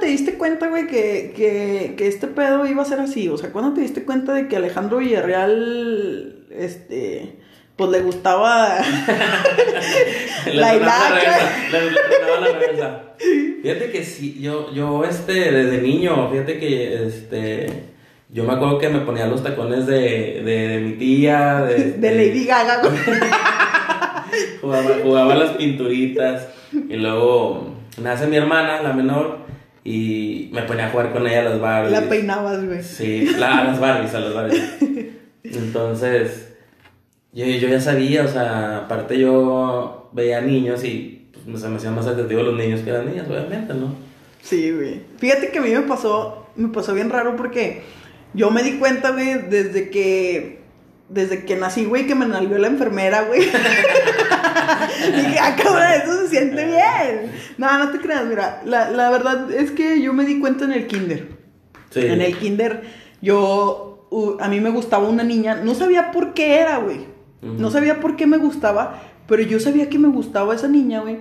¿Tú, 0.07 0.13
¿Tú 0.13 0.15
cuándo 0.15 0.15
te 0.15 0.23
diste 0.23 0.35
cuenta, 0.39 0.69
güey, 0.69 0.87
que, 0.87 1.33
que, 1.37 1.95
que 1.97 2.07
este 2.07 2.29
pedo 2.29 2.67
iba 2.67 2.83
a 2.83 2.87
ser 2.87 3.01
así? 3.01 3.29
O 3.29 3.37
sea, 3.37 3.51
¿cuándo 3.51 3.75
te 3.75 3.81
diste 3.81 4.05
cuenta 4.05 4.33
de 4.35 4.49
que 4.49 4.57
Alejandro 4.57 4.99
Villarreal, 4.99 6.47
este, 6.51 7.37
pues 7.77 7.91
le 7.91 8.01
gustaba 8.01 8.79
la 10.53 10.75
hilacha? 10.77 11.39
la. 12.79 13.15
Fíjate 13.63 13.91
que 13.91 14.05
sí, 14.05 14.39
yo, 14.41 14.73
yo, 14.73 15.05
este, 15.05 15.51
desde 15.51 15.83
niño, 15.83 16.31
fíjate 16.31 16.59
que, 16.59 17.07
este, 17.07 17.67
yo 18.31 18.45
me 18.45 18.53
acuerdo 18.53 18.79
que 18.79 18.89
me 18.89 19.01
ponía 19.01 19.27
los 19.27 19.43
tacones 19.43 19.87
de, 19.87 20.43
de, 20.45 20.69
de 20.69 20.79
mi 20.81 20.93
tía, 20.93 21.63
de, 21.63 21.93
De 21.99 22.11
Lady 22.13 22.45
Gaga, 22.45 22.81
güey. 22.81 22.97
Jugaba, 24.61 24.91
jugaba 25.03 25.35
las 25.35 25.51
pinturitas 25.53 26.49
y 26.73 26.97
luego 26.97 27.75
nace 28.03 28.27
mi 28.27 28.37
hermana, 28.37 28.83
la 28.83 28.93
menor, 28.93 29.47
y 29.87 30.51
me 30.53 30.63
ponía 30.63 30.87
a 30.87 30.91
jugar 30.91 31.13
con 31.13 31.27
ella 31.27 31.41
a 31.41 31.45
las 31.45 31.61
Barbies. 31.61 31.93
La 31.93 32.09
peinabas, 32.09 32.65
güey. 32.67 32.83
Sí, 32.83 33.27
la- 33.39 33.59
a 33.59 33.65
las 33.65 33.79
Barbies, 33.81 34.15
a 34.15 34.21
las 34.21 34.35
Barbies. 34.35 34.63
Entonces, 35.45 36.55
yo, 37.33 37.45
yo 37.47 37.69
ya 37.69 37.81
sabía, 37.81 38.25
o 38.25 38.29
sea, 38.29 38.79
aparte 38.79 39.19
yo 39.19 40.11
veía 40.13 40.41
niños 40.41 40.83
y 40.85 41.29
pues, 41.45 41.61
se 41.63 41.69
me 41.69 41.77
hacían 41.77 41.95
más 41.95 42.07
atractivos 42.07 42.45
los 42.45 42.57
niños 42.57 42.81
que 42.81 42.91
las 42.91 43.05
niñas, 43.05 43.27
obviamente, 43.29 43.75
¿no? 43.75 43.95
Sí, 44.43 44.73
güey. 44.73 45.01
Fíjate 45.19 45.51
que 45.51 45.59
a 45.59 45.63
mí 45.63 45.71
me 45.71 45.83
pasó, 45.83 46.49
me 46.57 46.69
pasó 46.69 46.95
bien 46.95 47.11
raro 47.11 47.37
porque 47.37 47.83
yo 48.35 48.51
me 48.51 48.63
di 48.63 48.79
cuenta, 48.79 49.11
güey, 49.11 49.35
desde 49.49 49.91
que, 49.91 50.61
desde 51.09 51.45
que 51.45 51.57
nací, 51.57 51.85
güey, 51.85 52.07
que 52.07 52.15
me 52.15 52.27
nalgó 52.27 52.59
la 52.59 52.67
enfermera, 52.69 53.23
güey. 53.23 53.43
Dije, 55.17 55.39
ah, 55.41 55.57
cabrón, 55.57 55.85
eso 56.03 56.21
se 56.23 56.29
siente 56.29 56.65
bien. 56.65 57.33
No, 57.59 57.79
no 57.79 57.91
te 57.91 57.99
creas, 57.99 58.25
mira, 58.27 58.63
la, 58.65 58.91
la 58.91 59.11
verdad 59.11 59.51
es 59.53 59.71
que 59.71 60.01
yo 60.01 60.13
me 60.13 60.25
di 60.25 60.41
cuenta 60.41 60.65
en 60.65 60.73
el 60.73 60.87
kinder. 60.87 61.29
Sí. 61.91 62.01
En 62.01 62.21
el 62.21 62.37
kinder, 62.37 62.83
yo, 63.21 64.09
uh, 64.11 64.37
a 64.41 64.49
mí 64.49 64.61
me 64.61 64.71
gustaba 64.71 65.09
una 65.09 65.23
niña, 65.23 65.57
no 65.63 65.75
sabía 65.75 66.11
por 66.11 66.35
qué 66.35 66.59
era, 66.59 66.79
güey. 66.79 67.17
No 67.43 67.71
sabía 67.71 68.01
por 68.01 68.17
qué 68.17 68.27
me 68.27 68.39
gustaba, 68.39 69.01
pero 69.29 69.43
yo 69.43 69.61
sabía 69.61 69.89
que 69.89 69.99
me 70.01 70.09
gustaba 70.09 70.55
esa 70.55 70.67
niña, 70.67 71.01
güey. 71.03 71.19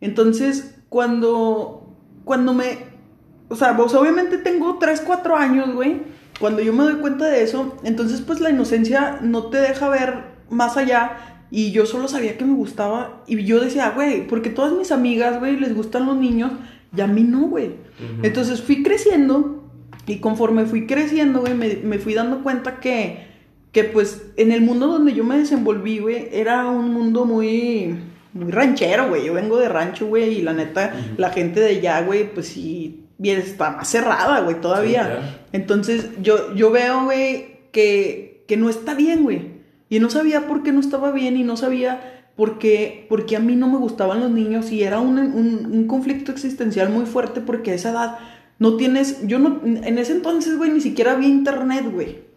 Entonces, 0.00 0.74
cuando, 0.88 1.96
cuando 2.24 2.54
me, 2.54 2.78
o 3.48 3.56
sea, 3.56 3.76
pues 3.76 3.94
obviamente 3.94 4.38
tengo 4.38 4.78
3, 4.78 5.02
4 5.06 5.36
años, 5.36 5.72
güey. 5.72 6.02
Cuando 6.40 6.62
yo 6.62 6.72
me 6.72 6.84
doy 6.84 6.94
cuenta 6.96 7.26
de 7.26 7.42
eso, 7.42 7.76
entonces 7.84 8.22
pues 8.22 8.40
la 8.40 8.50
inocencia 8.50 9.18
no 9.20 9.46
te 9.46 9.58
deja 9.58 9.88
ver 9.88 10.24
más 10.48 10.76
allá. 10.76 11.29
Y 11.50 11.72
yo 11.72 11.86
solo 11.86 12.08
sabía 12.08 12.38
que 12.38 12.44
me 12.44 12.54
gustaba. 12.54 13.22
Y 13.26 13.44
yo 13.44 13.60
decía, 13.60 13.90
güey, 13.90 14.26
porque 14.26 14.50
todas 14.50 14.72
mis 14.72 14.92
amigas, 14.92 15.38
güey, 15.40 15.58
les 15.58 15.74
gustan 15.74 16.06
los 16.06 16.16
niños. 16.16 16.52
Y 16.96 17.00
a 17.00 17.06
mí 17.06 17.22
no, 17.22 17.42
güey. 17.48 17.72
Entonces 18.22 18.60
fui 18.60 18.82
creciendo. 18.82 19.64
Y 20.06 20.18
conforme 20.18 20.66
fui 20.66 20.86
creciendo, 20.86 21.40
güey, 21.40 21.54
me, 21.54 21.76
me 21.76 21.98
fui 21.98 22.14
dando 22.14 22.42
cuenta 22.42 22.80
que, 22.80 23.26
que 23.72 23.84
pues 23.84 24.22
en 24.36 24.50
el 24.50 24.62
mundo 24.62 24.86
donde 24.86 25.12
yo 25.12 25.24
me 25.24 25.38
desenvolví, 25.38 25.98
güey, 25.98 26.28
era 26.32 26.68
un 26.68 26.92
mundo 26.92 27.24
muy, 27.24 27.96
muy 28.32 28.50
ranchero, 28.50 29.08
güey. 29.08 29.26
Yo 29.26 29.34
vengo 29.34 29.58
de 29.58 29.68
rancho, 29.68 30.06
güey, 30.06 30.38
y 30.38 30.42
la 30.42 30.52
neta, 30.52 30.94
la 31.16 31.30
gente 31.30 31.60
de 31.60 31.76
allá, 31.76 32.02
güey, 32.02 32.32
pues 32.32 32.48
sí, 32.48 33.04
bien, 33.18 33.38
está 33.38 33.72
más 33.72 33.88
cerrada, 33.88 34.40
güey, 34.40 34.60
todavía. 34.60 35.20
Sí. 35.22 35.38
Entonces 35.52 36.08
yo, 36.22 36.54
yo 36.54 36.70
veo, 36.70 37.04
güey, 37.04 37.60
que, 37.70 38.44
que 38.48 38.56
no 38.56 38.68
está 38.68 38.94
bien, 38.94 39.22
güey. 39.22 39.59
Y 39.90 40.00
no 40.00 40.08
sabía 40.08 40.46
por 40.46 40.62
qué 40.62 40.72
no 40.72 40.80
estaba 40.80 41.12
bien 41.12 41.36
y 41.36 41.44
no 41.44 41.58
sabía 41.58 42.24
por 42.36 42.58
qué, 42.58 43.04
porque 43.10 43.36
a 43.36 43.40
mí 43.40 43.54
no 43.54 43.68
me 43.68 43.76
gustaban 43.76 44.20
los 44.20 44.30
niños 44.30 44.72
y 44.72 44.82
era 44.82 45.00
un, 45.00 45.18
un, 45.18 45.68
un 45.70 45.86
conflicto 45.86 46.32
existencial 46.32 46.88
muy 46.88 47.04
fuerte 47.04 47.42
porque 47.42 47.72
a 47.72 47.74
esa 47.74 47.90
edad 47.90 48.18
no 48.58 48.76
tienes, 48.76 49.26
yo 49.26 49.38
no, 49.38 49.60
en 49.64 49.98
ese 49.98 50.12
entonces, 50.12 50.56
güey, 50.56 50.70
ni 50.70 50.80
siquiera 50.80 51.12
había 51.12 51.28
internet, 51.28 51.84
güey. 51.90 52.30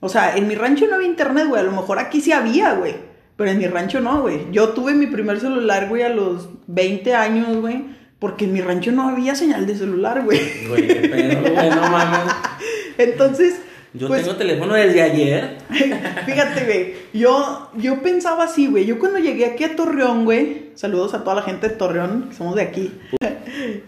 O 0.00 0.08
sea, 0.08 0.36
en 0.36 0.48
mi 0.48 0.54
rancho 0.54 0.86
no 0.86 0.96
había 0.96 1.08
internet, 1.08 1.46
güey. 1.48 1.60
A 1.60 1.64
lo 1.64 1.72
mejor 1.72 1.98
aquí 1.98 2.20
sí 2.20 2.32
había, 2.32 2.74
güey. 2.74 2.94
Pero 3.36 3.50
en 3.50 3.58
mi 3.58 3.66
rancho 3.66 4.00
no, 4.00 4.20
güey. 4.22 4.46
Yo 4.50 4.70
tuve 4.70 4.92
mi 4.92 5.06
primer 5.06 5.40
celular, 5.40 5.88
güey, 5.88 6.02
a 6.02 6.10
los 6.10 6.48
20 6.66 7.14
años, 7.14 7.56
güey. 7.56 7.84
Porque 8.18 8.44
en 8.44 8.52
mi 8.52 8.60
rancho 8.60 8.92
no 8.92 9.08
había 9.08 9.34
señal 9.34 9.66
de 9.66 9.76
celular, 9.76 10.22
güey. 10.24 10.40
Güey, 10.68 10.86
qué 10.86 11.08
pedo, 11.08 11.54
güey, 11.54 11.70
no 11.70 11.90
mames. 11.90 12.34
Entonces, 12.98 13.58
Yo 13.92 14.06
pues, 14.06 14.22
tengo 14.22 14.36
teléfono 14.36 14.74
desde 14.74 15.02
ayer. 15.02 15.58
fíjate, 16.26 16.64
güey. 16.64 16.94
Yo, 17.12 17.70
yo 17.76 18.02
pensaba 18.02 18.44
así, 18.44 18.68
güey. 18.68 18.86
Yo 18.86 18.98
cuando 18.98 19.18
llegué 19.18 19.46
aquí 19.46 19.64
a 19.64 19.74
Torreón, 19.74 20.24
güey. 20.24 20.70
Saludos 20.76 21.12
a 21.14 21.24
toda 21.24 21.36
la 21.36 21.42
gente 21.42 21.68
de 21.68 21.74
Torreón, 21.74 22.28
que 22.28 22.36
somos 22.36 22.54
de 22.54 22.62
aquí. 22.62 22.92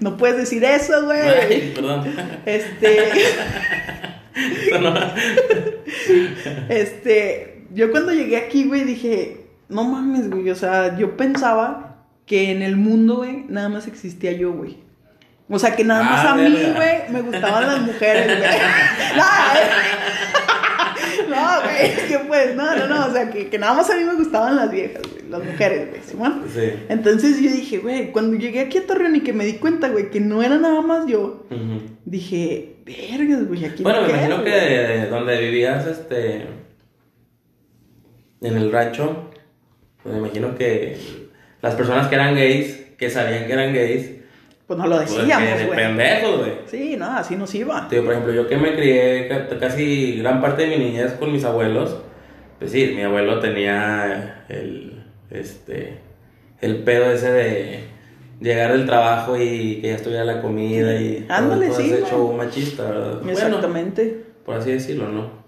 No 0.00 0.16
puedes 0.16 0.36
decir 0.36 0.64
eso, 0.64 1.04
güey. 1.04 1.20
Ay, 1.20 1.72
perdón. 1.74 2.04
Este. 2.44 2.98
Este, 6.68 7.64
yo 7.72 7.90
cuando 7.90 8.12
llegué 8.12 8.36
aquí, 8.36 8.64
güey, 8.64 8.84
dije, 8.84 9.46
no 9.68 9.84
mames, 9.84 10.30
güey, 10.30 10.50
o 10.50 10.54
sea, 10.54 10.98
yo 10.98 11.16
pensaba 11.16 12.06
que 12.26 12.50
en 12.50 12.62
el 12.62 12.76
mundo, 12.76 13.16
güey, 13.16 13.44
nada 13.48 13.68
más 13.68 13.86
existía 13.86 14.32
yo, 14.32 14.52
güey. 14.52 14.78
O 15.54 15.58
sea, 15.58 15.76
que 15.76 15.84
nada 15.84 16.02
más 16.02 16.24
Ah, 16.24 16.32
a 16.32 16.36
mí, 16.36 16.48
güey, 16.74 17.02
me 17.10 17.20
gustaban 17.20 17.66
las 17.66 17.80
mujeres, 17.82 18.38
güey. 18.38 18.50
No, 19.16 19.22
eh. 19.22 19.68
no, 21.28 21.62
güey, 21.62 21.76
es 21.90 21.98
que 22.04 22.18
pues, 22.20 22.54
no, 22.56 22.74
no, 22.76 22.86
no, 22.86 23.06
o 23.06 23.12
sea, 23.12 23.30
que, 23.30 23.48
que 23.48 23.58
nada 23.58 23.74
más 23.74 23.90
a 23.90 23.96
mí 23.96 24.04
me 24.04 24.14
gustaban 24.14 24.56
las 24.56 24.70
viejas, 24.70 25.02
güey, 25.02 25.28
las 25.28 25.44
mujeres, 25.44 25.90
güey, 25.90 26.00
¿Simón? 26.02 26.44
Sí. 26.52 26.72
Entonces 26.88 27.38
yo 27.40 27.50
dije, 27.50 27.78
güey, 27.78 28.12
cuando 28.12 28.36
llegué 28.38 28.60
aquí 28.60 28.78
a 28.78 28.86
Torreón 28.86 29.16
y 29.16 29.20
que 29.20 29.32
me 29.34 29.44
di 29.44 29.54
cuenta, 29.54 29.88
güey, 29.90 30.10
que 30.10 30.20
no 30.20 30.42
era 30.42 30.56
nada 30.58 30.80
más 30.80 31.06
yo, 31.06 31.44
Ujú. 31.50 31.82
dije, 32.06 32.76
vergas, 32.86 33.46
güey, 33.46 33.64
aquí 33.66 33.82
Bueno, 33.82 34.00
no 34.00 34.06
me 34.06 34.12
quedo, 34.14 34.24
imagino 34.24 34.40
güey". 34.42 34.52
que 34.54 35.06
donde 35.10 35.38
vivías, 35.38 35.86
este. 35.86 36.46
En 38.40 38.56
el 38.56 38.72
rancho, 38.72 39.30
pues 40.02 40.14
me 40.14 40.20
imagino 40.20 40.56
que 40.56 40.96
las 41.60 41.74
personas 41.74 42.08
que 42.08 42.14
eran 42.16 42.34
gays, 42.34 42.74
que 42.98 43.08
sabían 43.10 43.46
que 43.46 43.52
eran 43.52 43.72
gays, 43.72 44.10
Pues 44.76 44.88
no 44.88 44.96
lo 44.96 44.96
pues 45.02 45.16
decíamos, 45.16 45.58
de 45.58 45.66
güey. 45.66 45.78
pendejos, 45.78 46.38
güey. 46.38 46.52
Sí, 46.66 46.96
no, 46.96 47.06
así 47.16 47.36
nos 47.36 47.54
iba. 47.54 47.88
Tío, 47.88 48.02
por 48.04 48.12
ejemplo, 48.12 48.32
yo 48.32 48.46
que 48.48 48.56
me 48.56 48.74
crié 48.74 49.28
ca- 49.28 49.58
casi 49.58 50.18
gran 50.18 50.40
parte 50.40 50.66
de 50.66 50.76
mi 50.76 50.84
niñez 50.84 51.12
con 51.14 51.32
mis 51.32 51.44
abuelos, 51.44 51.96
pues 52.58 52.70
sí, 52.72 52.92
mi 52.94 53.02
abuelo 53.02 53.38
tenía 53.40 54.44
el, 54.48 55.04
este, 55.30 55.98
el 56.60 56.76
pedo 56.84 57.10
ese 57.12 57.32
de 57.32 57.84
llegar 58.40 58.72
del 58.72 58.86
trabajo 58.86 59.36
y 59.36 59.80
que 59.80 59.88
ya 59.88 59.94
estuviera 59.94 60.24
la 60.24 60.40
comida 60.40 61.00
y 61.00 61.24
todo- 61.28 61.36
Ándale, 61.36 61.66
todo 61.68 61.76
sí, 61.80 61.92
ese 61.92 62.04
show 62.10 62.32
machista, 62.32 62.84
¿verdad? 62.84 63.18
Bueno, 63.22 63.30
Exactamente. 63.32 64.24
por 64.44 64.56
así 64.56 64.70
decirlo, 64.72 65.08
¿no? 65.08 65.42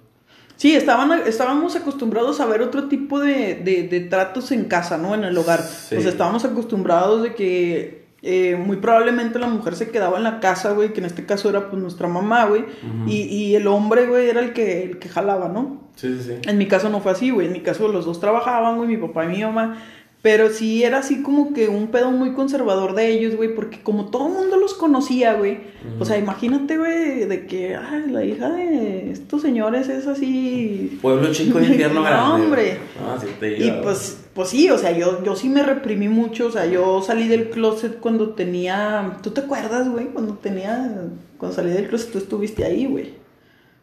Sí, 0.57 0.77
estaban, 0.77 1.11
estábamos 1.27 1.75
acostumbrados 1.75 2.41
a 2.41 2.47
ver 2.47 2.63
otro 2.63 2.85
tipo 2.85 3.19
de, 3.19 3.57
de- 3.57 3.89
de 3.89 4.01
tratos 4.01 4.53
en 4.53 4.65
casa, 4.67 4.97
¿no? 4.97 5.15
En 5.15 5.25
el 5.25 5.37
hogar. 5.37 5.61
Sí. 5.61 6.01
Sea, 6.01 6.09
estábamos 6.11 6.45
acostumbrados 6.45 7.25
de 7.25 7.35
que 7.35 8.04
eh, 8.27 8.57
muy 8.57 8.79
probablemente 8.79 9.39
la 9.39 9.47
mujer 9.49 9.77
se 9.77 9.91
quedaba 9.91 10.17
en 10.17 10.25
la 10.25 10.41
casa, 10.41 10.73
güey, 10.73 10.93
que 10.93 11.01
en 11.01 11.07
este 11.07 11.27
caso 11.27 11.51
era 11.51 11.69
pues 11.71 11.81
nuestra 11.81 12.09
mamá, 12.09 12.47
güey. 12.47 12.65
Y, 13.07 13.23
y 13.25 13.55
el 13.55 13.67
hombre, 13.67 14.07
güey, 14.07 14.29
era 14.29 14.41
el 14.41 14.53
que, 14.55 14.83
el 14.83 14.99
que 14.99 15.09
jalaba, 15.09 15.49
¿no? 15.49 15.83
Sí, 15.97 16.17
sí, 16.19 16.25
sí. 16.43 16.49
En 16.49 16.59
mi 16.59 16.67
caso 16.67 16.89
no 16.89 17.01
fue 17.01 17.13
así, 17.13 17.31
güey. 17.31 17.47
En 17.49 17.53
mi 17.53 17.61
caso 17.61 17.87
los 17.89 18.05
dos 18.07 18.21
trabajaban, 18.21 18.77
güey, 18.79 18.89
mi 18.89 18.97
papá 18.97 19.27
y 19.27 19.29
mi 19.29 19.43
mamá. 19.43 19.77
Pero 20.23 20.49
sí 20.49 20.83
era 20.85 21.01
así 21.01 21.21
como 21.21 21.53
que 21.53 21.69
un 21.69 21.89
pedo 21.89 22.11
muy 22.11 22.33
conservador 22.33 22.95
de 22.95 23.09
ellos, 23.11 23.37
güey, 23.37 23.55
porque 23.55 23.83
como 23.83 24.07
todo 24.07 24.29
el 24.29 24.33
mundo 24.33 24.57
los 24.57 24.73
conocía, 24.73 25.35
güey. 25.35 25.59
O 26.01 26.07
sea, 26.07 26.17
imagínate, 26.17 26.79
güey, 26.79 27.27
de 27.27 27.45
que, 27.47 27.77
ay, 27.77 28.05
la 28.11 28.25
hija 28.25 28.49
de 28.49 29.11
estos 29.13 29.43
señores 29.43 29.91
es 29.91 30.07
así. 30.07 30.99
Pueblo 31.03 31.31
chico, 31.31 31.61
infierno 31.61 32.01
No, 32.01 32.07
grande. 32.07 32.43
hombre. 32.47 32.79
No, 32.99 33.21
sí 33.21 33.27
te 33.39 33.59
Y 33.59 33.63
digo. 33.65 33.83
pues, 33.83 34.24
pues 34.35 34.49
sí, 34.49 34.69
o 34.71 34.79
sea, 34.79 34.91
yo, 34.91 35.23
yo 35.23 35.37
sí 35.37 35.49
me 35.49 35.63
reprimí 35.63 36.09
mucho, 36.09 36.49
o 36.49 36.51
sea, 36.51 36.67
yo 36.67 37.03
salí 37.03 37.29
del 37.29 37.51
closet 37.51 38.01
cuando 38.01 38.31
tenía, 38.31 39.19
¿tú 39.23 39.31
te 39.31 39.43
acuerdas, 39.43 39.89
güey? 39.89 40.07
Cuando 40.07 40.35
tenía, 40.35 40.91
cuando 41.39 41.55
salí 41.55 41.71
del 41.71 41.89
closet 41.89 42.11
tú 42.11 42.19
estuviste 42.19 42.65
ahí, 42.65 42.87
güey. 42.87 43.15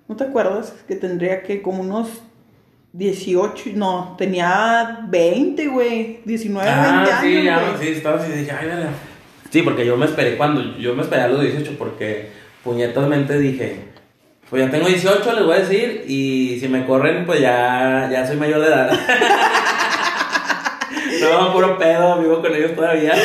¿No 0.10 0.18
te 0.18 0.26
acuerdas? 0.26 0.74
Que 0.90 0.96
tendría 0.96 1.42
que 1.44 1.62
como 1.62 1.82
unos 1.82 2.10
18, 2.92 3.72
no, 3.76 4.16
tenía 4.18 5.06
20, 5.08 5.68
güey, 5.68 6.20
19, 6.26 6.70
20 6.70 6.90
Ah, 6.90 7.20
sí, 7.22 7.28
años, 7.38 7.46
ya, 7.46 7.78
sí, 7.80 7.88
estaba 7.88 8.22
así, 8.22 8.32
dije, 8.34 8.52
ay, 8.52 8.68
verga. 8.68 8.90
Sí, 9.50 9.62
porque 9.62 9.86
yo 9.86 9.96
me 9.96 10.06
esperé 10.06 10.36
cuando, 10.36 10.78
yo 10.78 10.94
me 10.96 11.04
esperé 11.04 11.22
a 11.22 11.28
los 11.30 11.42
18 11.42 11.76
porque 11.78 12.30
puñetosmente 12.64 13.40
dije, 13.40 13.86
pues 14.50 14.66
ya 14.66 14.70
tengo 14.70 14.88
18, 14.88 15.34
les 15.34 15.46
voy 15.46 15.56
a 15.56 15.60
decir, 15.60 16.04
y 16.08 16.58
si 16.60 16.68
me 16.68 16.86
corren, 16.86 17.26
pues 17.26 17.40
ya, 17.40 18.10
ya 18.12 18.28
soy 18.28 18.36
mayor 18.36 18.60
de 18.60 18.68
edad. 18.68 18.92
no, 21.22 21.54
puro 21.54 21.78
pedo, 21.78 22.20
vivo 22.20 22.42
con 22.42 22.56
ellos 22.56 22.76
todavía. 22.76 23.14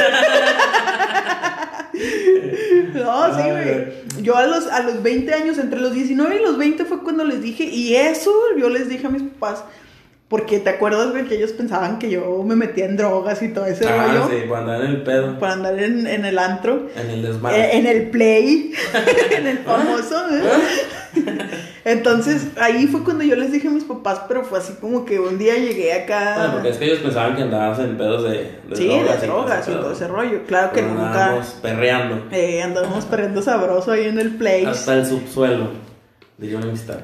No, 2.94 3.34
sí, 3.34 3.40
Ay, 3.42 3.50
güey. 3.50 4.22
Yo 4.22 4.36
a 4.36 4.46
los, 4.46 4.66
a 4.66 4.82
los 4.82 5.02
20 5.02 5.32
años, 5.32 5.58
entre 5.58 5.80
los 5.80 5.92
19 5.92 6.36
y 6.36 6.42
los 6.42 6.58
20 6.58 6.84
fue 6.86 7.02
cuando 7.02 7.24
les 7.24 7.42
dije, 7.42 7.64
y 7.64 7.94
eso 7.94 8.32
yo 8.58 8.68
les 8.70 8.88
dije 8.88 9.06
a 9.06 9.10
mis 9.10 9.22
papás, 9.22 9.64
porque 10.28 10.58
te 10.58 10.70
acuerdas, 10.70 11.10
güey, 11.12 11.24
que 11.26 11.36
ellos 11.36 11.52
pensaban 11.52 11.98
que 11.98 12.10
yo 12.10 12.42
me 12.42 12.56
metía 12.56 12.86
en 12.86 12.96
drogas 12.96 13.42
y 13.42 13.48
todo 13.48 13.66
ese 13.66 13.86
ah, 13.88 14.06
rollo 14.08 14.28
sí, 14.28 14.46
para 14.48 14.60
andar 14.62 14.80
en 14.82 14.90
el 14.90 15.02
pedo, 15.02 15.38
para 15.38 15.52
andar 15.52 15.78
en, 15.82 16.06
en 16.06 16.24
el 16.24 16.38
antro. 16.38 16.88
en 16.96 17.10
el 17.10 17.24
Eh, 17.24 17.28
desmadre. 17.28 17.76
en 17.76 17.86
el 17.86 18.10
play, 18.10 18.72
en 19.36 19.46
el 19.46 19.58
famoso. 19.58 20.16
¿eh? 20.30 20.42
Entonces 21.88 22.48
ahí 22.60 22.88
fue 22.88 23.04
cuando 23.04 23.22
yo 23.22 23.36
les 23.36 23.52
dije 23.52 23.68
a 23.68 23.70
mis 23.70 23.84
papás, 23.84 24.22
pero 24.26 24.42
fue 24.44 24.58
así 24.58 24.72
como 24.80 25.04
que 25.04 25.20
un 25.20 25.38
día 25.38 25.54
llegué 25.54 25.92
acá. 25.92 26.34
Bueno, 26.36 26.52
porque 26.54 26.68
es 26.70 26.76
que 26.78 26.84
ellos 26.86 26.98
pensaban 26.98 27.36
que 27.36 27.42
andabas 27.42 27.78
en 27.78 27.96
pedos 27.96 28.24
de, 28.24 28.58
de 28.68 28.74
sí, 28.76 28.88
drogas. 28.88 29.20
de 29.20 29.26
drogas 29.28 29.68
y 29.68 29.70
pedo. 29.70 29.80
todo 29.82 29.92
ese 29.92 30.08
rollo. 30.08 30.42
Claro 30.48 30.72
que 30.72 30.80
Pero 30.82 30.88
nunca. 30.94 31.06
andábamos 31.10 31.46
perreando. 31.62 32.24
Eh, 32.32 32.60
andábamos 32.60 33.04
perdiendo 33.04 33.40
sabroso 33.40 33.92
ahí 33.92 34.06
en 34.06 34.18
el 34.18 34.34
play. 34.36 34.64
Hasta 34.64 34.94
el 34.94 35.06
subsuelo, 35.06 35.68
diría 36.38 36.56
una 36.58 36.66
amistad. 36.66 36.98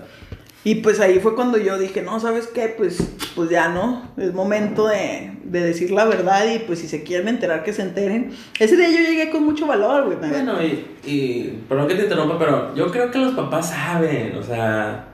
Y 0.64 0.76
pues 0.76 1.00
ahí 1.00 1.18
fue 1.18 1.34
cuando 1.34 1.58
yo 1.58 1.76
dije, 1.78 2.02
no, 2.02 2.20
¿sabes 2.20 2.46
qué? 2.46 2.68
Pues, 2.68 2.98
pues 3.34 3.50
ya 3.50 3.68
no, 3.68 4.10
es 4.16 4.32
momento 4.32 4.86
de, 4.86 5.32
de 5.42 5.60
decir 5.60 5.90
la 5.90 6.04
verdad 6.04 6.44
y 6.54 6.60
pues 6.60 6.78
si 6.78 6.86
se 6.88 7.02
quieren 7.02 7.26
enterar, 7.28 7.64
que 7.64 7.72
se 7.72 7.82
enteren. 7.82 8.30
Ese 8.60 8.76
día 8.76 8.88
yo 8.88 8.98
llegué 8.98 9.30
con 9.30 9.44
mucho 9.44 9.66
valor, 9.66 10.04
güey. 10.04 10.18
Bueno, 10.30 10.62
y, 10.62 10.86
y 11.04 11.64
perdón 11.68 11.88
que 11.88 11.96
te 11.96 12.02
interrumpa, 12.04 12.38
pero 12.38 12.74
yo 12.76 12.90
creo 12.92 13.10
que 13.10 13.18
los 13.18 13.34
papás 13.34 13.70
saben, 13.70 14.36
o 14.36 14.42
sea, 14.42 15.08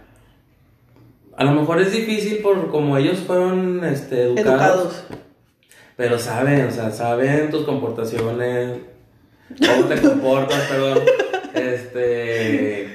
a 1.34 1.44
lo 1.44 1.52
mejor 1.52 1.80
es 1.80 1.92
difícil 1.92 2.38
por 2.38 2.68
como 2.70 2.98
ellos 2.98 3.20
fueron 3.20 3.82
este, 3.84 4.24
educados, 4.24 4.44
Educados. 4.44 5.04
pero 5.96 6.18
saben, 6.18 6.66
o 6.66 6.70
sea, 6.70 6.90
saben 6.90 7.50
tus 7.50 7.64
comportaciones, 7.64 8.78
cómo 9.64 9.84
te 9.86 10.00
comportas, 10.00 10.60
perdón, 10.68 10.98
este, 11.54 12.87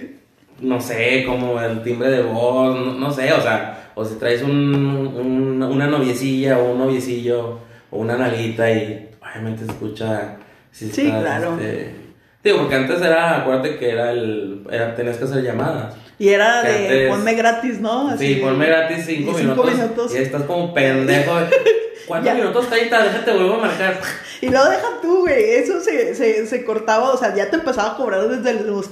no 0.64 0.82
sé, 0.82 1.24
como 1.26 1.60
el 1.62 1.84
timbre 1.84 2.10
de 2.10 2.22
voz, 2.24 2.76
no, 2.76 2.94
no 2.94 3.12
sé, 3.12 3.32
o 3.34 3.42
sea, 3.42 3.92
o 3.96 4.04
si 4.04 4.16
traes 4.16 4.42
un, 4.42 4.52
un- 4.54 5.62
una 5.64 5.88
noviecilla 5.88 6.58
o 6.58 6.72
un 6.72 6.80
noviecillo 6.80 7.60
o 7.92 7.98
una 8.00 8.18
nalguita 8.18 8.72
y 8.72 9.10
obviamente 9.22 9.66
se 9.66 9.72
escucha. 9.72 10.38
Si 10.72 10.90
Sí, 10.90 11.06
estás, 11.08 11.22
claro. 11.22 11.54
este, 11.60 11.96
Digo, 12.44 12.58
porque 12.60 12.76
antes 12.76 13.02
era, 13.02 13.38
acuérdate 13.42 13.78
que 13.78 13.90
era 13.92 14.12
el. 14.12 14.64
Era, 14.70 14.96
tenías 14.96 15.16
que 15.18 15.24
hacer 15.24 15.44
llamadas. 15.44 15.96
Y 16.20 16.28
era 16.30 16.62
Que 16.64 16.68
de 16.72 16.78
antes- 16.88 17.10
ponme 17.10 17.34
gratis, 17.36 17.80
¿no? 17.80 18.18
Sí, 18.18 18.36
ponme 18.36 18.66
gratis 18.66 19.06
5 19.06 19.32
y 19.32 19.34
cinco 19.36 19.38
minutos, 19.38 19.74
minutos. 19.74 20.16
Y 20.16 20.18
estás 20.18 20.44
como 20.44 20.74
pendejo. 20.74 21.32
¿Cuántos 22.08 22.34
minutos 22.34 22.70
30? 22.70 23.02
Déjate, 23.04 23.32
vuelvo 23.32 23.54
a 23.54 23.58
marcar. 23.60 23.98
Y 24.42 24.50
luego 24.50 24.68
deja 24.70 24.88
tú, 25.02 25.20
güey. 25.22 25.52
Eso 25.52 25.80
se, 25.80 26.14
se, 26.16 26.46
se 26.46 26.66
cortaba, 26.66 27.14
o 27.14 27.18
sea, 27.18 27.34
ya 27.34 27.50
te 27.50 27.56
empezaba 27.56 27.92
a 27.94 27.96
cobrar 27.96 28.28
desde 28.28 28.62
los 28.66 28.90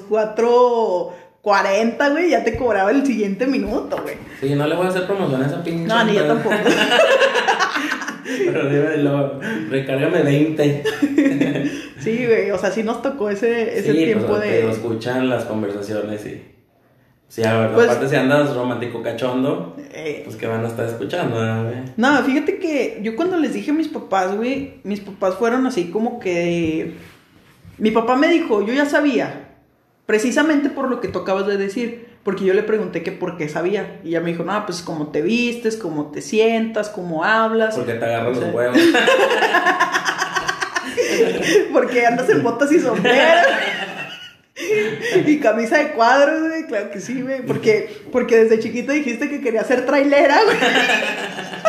4.40, 1.43 2.11
güey. 2.11 2.29
Ya 2.29 2.43
te 2.43 2.55
cobraba 2.55 2.91
el 2.91 3.05
siguiente 3.05 3.47
minuto, 3.47 3.99
güey. 4.01 4.15
Sí, 4.39 4.55
no 4.55 4.67
le 4.67 4.75
voy 4.75 4.85
a 4.85 4.89
hacer 4.89 5.05
promoción 5.05 5.41
a 5.43 5.47
esa 5.47 5.63
pinche. 5.63 5.85
No, 5.87 6.03
ni 6.03 6.13
yo 6.13 6.25
tampoco. 6.25 6.55
Pero 8.23 8.69
dímelo, 8.69 9.39
recárgame 9.69 10.23
20. 10.23 10.83
Sí, 12.01 12.25
güey. 12.25 12.49
O 12.49 12.57
sea, 12.57 12.71
sí 12.71 12.81
nos 12.81 13.03
tocó 13.03 13.29
ese, 13.29 13.77
ese 13.77 13.91
sí, 13.91 14.05
tiempo 14.05 14.25
pues, 14.25 14.41
de. 14.41 14.71
escuchan 14.71 15.29
las 15.29 15.45
conversaciones 15.45 16.25
y. 16.25 16.41
Sí, 17.27 17.43
a 17.43 17.59
ver, 17.59 17.71
Pues- 17.73 17.87
aparte 17.87 18.09
si 18.09 18.15
andas 18.15 18.55
romántico 18.55 19.03
cachondo, 19.03 19.77
eh, 19.93 20.23
pues 20.25 20.35
que 20.35 20.47
van 20.47 20.65
a 20.65 20.67
estar 20.67 20.85
escuchando, 20.87 21.37
¿verdad, 21.37 21.63
güey? 21.63 21.75
No, 21.97 22.17
fíjate 22.23 22.57
que 22.57 22.99
yo 23.03 23.15
cuando 23.15 23.37
les 23.37 23.53
dije 23.53 23.69
a 23.69 23.73
mis 23.75 23.87
papás, 23.87 24.35
güey, 24.35 24.81
mis 24.83 24.99
papás 24.99 25.35
fueron 25.35 25.65
así 25.67 25.91
como 25.91 26.19
que... 26.19 26.95
Mi 27.77 27.91
papá 27.91 28.15
me 28.15 28.27
dijo, 28.27 28.65
yo 28.65 28.73
ya 28.73 28.85
sabía, 28.85 29.50
precisamente 30.11 30.69
por 30.69 30.89
lo 30.89 30.99
que 30.99 31.07
tú 31.07 31.19
acabas 31.19 31.47
de 31.47 31.55
decir, 31.55 32.05
porque 32.25 32.43
yo 32.43 32.53
le 32.53 32.63
pregunté 32.63 33.01
que 33.01 33.13
por 33.13 33.37
qué 33.37 33.47
sabía, 33.47 34.01
y 34.03 34.09
ella 34.09 34.19
me 34.19 34.31
dijo, 34.31 34.43
no, 34.43 34.65
pues 34.65 34.81
cómo 34.81 35.07
te 35.07 35.21
vistes, 35.21 35.77
cómo 35.77 36.11
te 36.11 36.21
sientas, 36.21 36.89
cómo 36.89 37.23
hablas, 37.23 37.77
Porque 37.77 37.93
te 37.93 38.03
O 38.03 38.09
sea, 38.09 38.23
los 38.23 38.53
huevos. 38.53 38.77
porque 41.71 42.05
andas 42.05 42.29
en 42.29 42.43
botas 42.43 42.73
y 42.73 42.81
sombrero. 42.81 43.39
y 45.27 45.39
camisa 45.39 45.77
de 45.77 45.91
cuadros, 45.93 46.41
güey, 46.41 46.67
claro 46.67 46.91
que 46.91 46.99
sí, 46.99 47.21
güey, 47.21 47.45
porque, 47.45 48.01
porque 48.11 48.43
desde 48.43 48.59
chiquito 48.59 48.91
dijiste 48.91 49.29
que 49.29 49.39
quería 49.39 49.63
ser 49.63 49.85
trailera, 49.85 50.41
güey. 50.43 50.57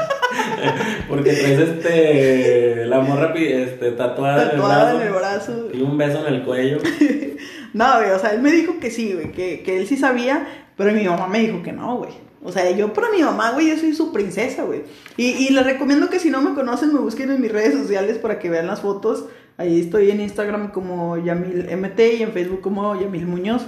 Porque 1.09 1.33
traes 1.35 1.61
este. 1.61 2.87
La 2.87 3.01
morra 3.01 3.35
este, 3.37 3.91
tatuada, 3.91 4.51
Tatuada 4.51 4.93
en 4.93 4.97
en 4.97 5.03
el 5.03 5.09
el 5.09 5.13
brazo. 5.13 5.53
brazo. 5.53 5.69
Y 5.75 5.83
un 5.83 5.99
beso 5.99 6.27
en 6.27 6.35
el 6.35 6.43
cuello. 6.43 6.79
No, 7.73 7.97
güey, 7.99 8.11
o 8.11 8.19
sea, 8.19 8.31
él 8.31 8.43
me 8.43 8.52
dijo 8.52 8.79
que 8.81 8.91
sí, 8.91 9.12
güey, 9.14 9.33
que, 9.33 9.62
que 9.62 9.79
él 9.79 9.87
sí 9.87 9.97
sabía, 9.97 10.47
pero 10.76 10.93
mi 10.93 11.05
mamá 11.05 11.26
me 11.26 11.41
dijo 11.41 11.62
que 11.62 11.73
no, 11.73 11.97
güey. 11.99 12.11
O 12.45 12.50
sea, 12.50 12.69
yo 12.73 12.93
para 12.93 13.09
mi 13.11 13.23
mamá, 13.23 13.52
güey, 13.52 13.69
yo 13.69 13.76
soy 13.79 13.95
su 13.95 14.12
princesa, 14.12 14.64
güey. 14.64 14.83
Y, 15.17 15.31
y 15.31 15.50
les 15.50 15.64
recomiendo 15.64 16.11
que 16.11 16.19
si 16.19 16.29
no 16.29 16.43
me 16.43 16.55
conocen, 16.55 16.93
me 16.93 16.99
busquen 16.99 17.31
en 17.31 17.41
mis 17.41 17.52
redes 17.52 17.75
sociales 17.75 18.19
para 18.19 18.38
que 18.38 18.50
vean 18.50 18.67
las 18.67 18.81
fotos. 18.81 19.26
Ahí 19.59 19.81
estoy 19.81 20.11
en 20.11 20.21
Instagram 20.21 20.73
como 20.73 21.17
Yamil 21.19 21.69
MT 21.76 22.00
y 22.19 22.23
en 22.23 22.33
Facebook 22.33 22.61
como 22.61 23.00
Yamil 23.00 23.26
Muñoz. 23.26 23.62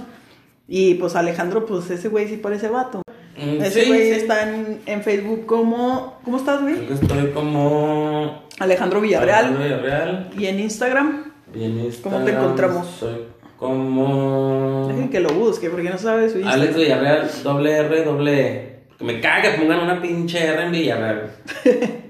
Y 0.67 0.95
pues 0.95 1.15
Alejandro, 1.15 1.65
pues 1.65 1.89
ese 1.89 2.09
güey 2.09 2.27
sí 2.27 2.37
parece 2.37 2.67
vato. 2.67 3.01
Mm, 3.37 3.61
Ese 3.61 3.85
güey 3.85 4.01
sí. 4.01 4.09
está 4.11 4.49
en, 4.49 4.81
en 4.85 5.03
Facebook 5.03 5.45
como... 5.45 6.19
¿Cómo 6.23 6.37
estás, 6.37 6.61
güey? 6.61 6.75
Estoy 6.91 7.31
como. 7.33 8.43
Alejandro 8.59 9.01
Villarreal. 9.01 9.57
Villarreal. 9.57 10.29
Y 10.37 10.45
en 10.45 10.59
Instagram, 10.61 11.31
Y 11.53 11.63
en 11.65 11.71
¿Cómo 11.73 11.79
te 11.79 11.85
Instagram 11.85 12.27
encontramos? 12.27 12.87
Soy 12.87 13.25
como. 13.57 14.87
dejen 14.89 15.09
que 15.09 15.19
lo 15.19 15.29
busque 15.29 15.69
porque 15.69 15.89
no 15.89 15.97
sabe 15.97 16.29
su 16.29 16.39
Instagram. 16.39 16.61
Alex 16.61 16.75
Villarreal, 16.75 17.31
doble 17.43 17.71
R, 17.71 18.03
doble 18.03 18.41
E. 18.41 18.75
Que 18.97 19.03
me 19.03 19.19
caga 19.19 19.51
que 19.51 19.57
pongan 19.59 19.81
una 19.81 20.01
pinche 20.01 20.45
R 20.45 20.63
en 20.63 20.71
Villarreal. 20.71 21.31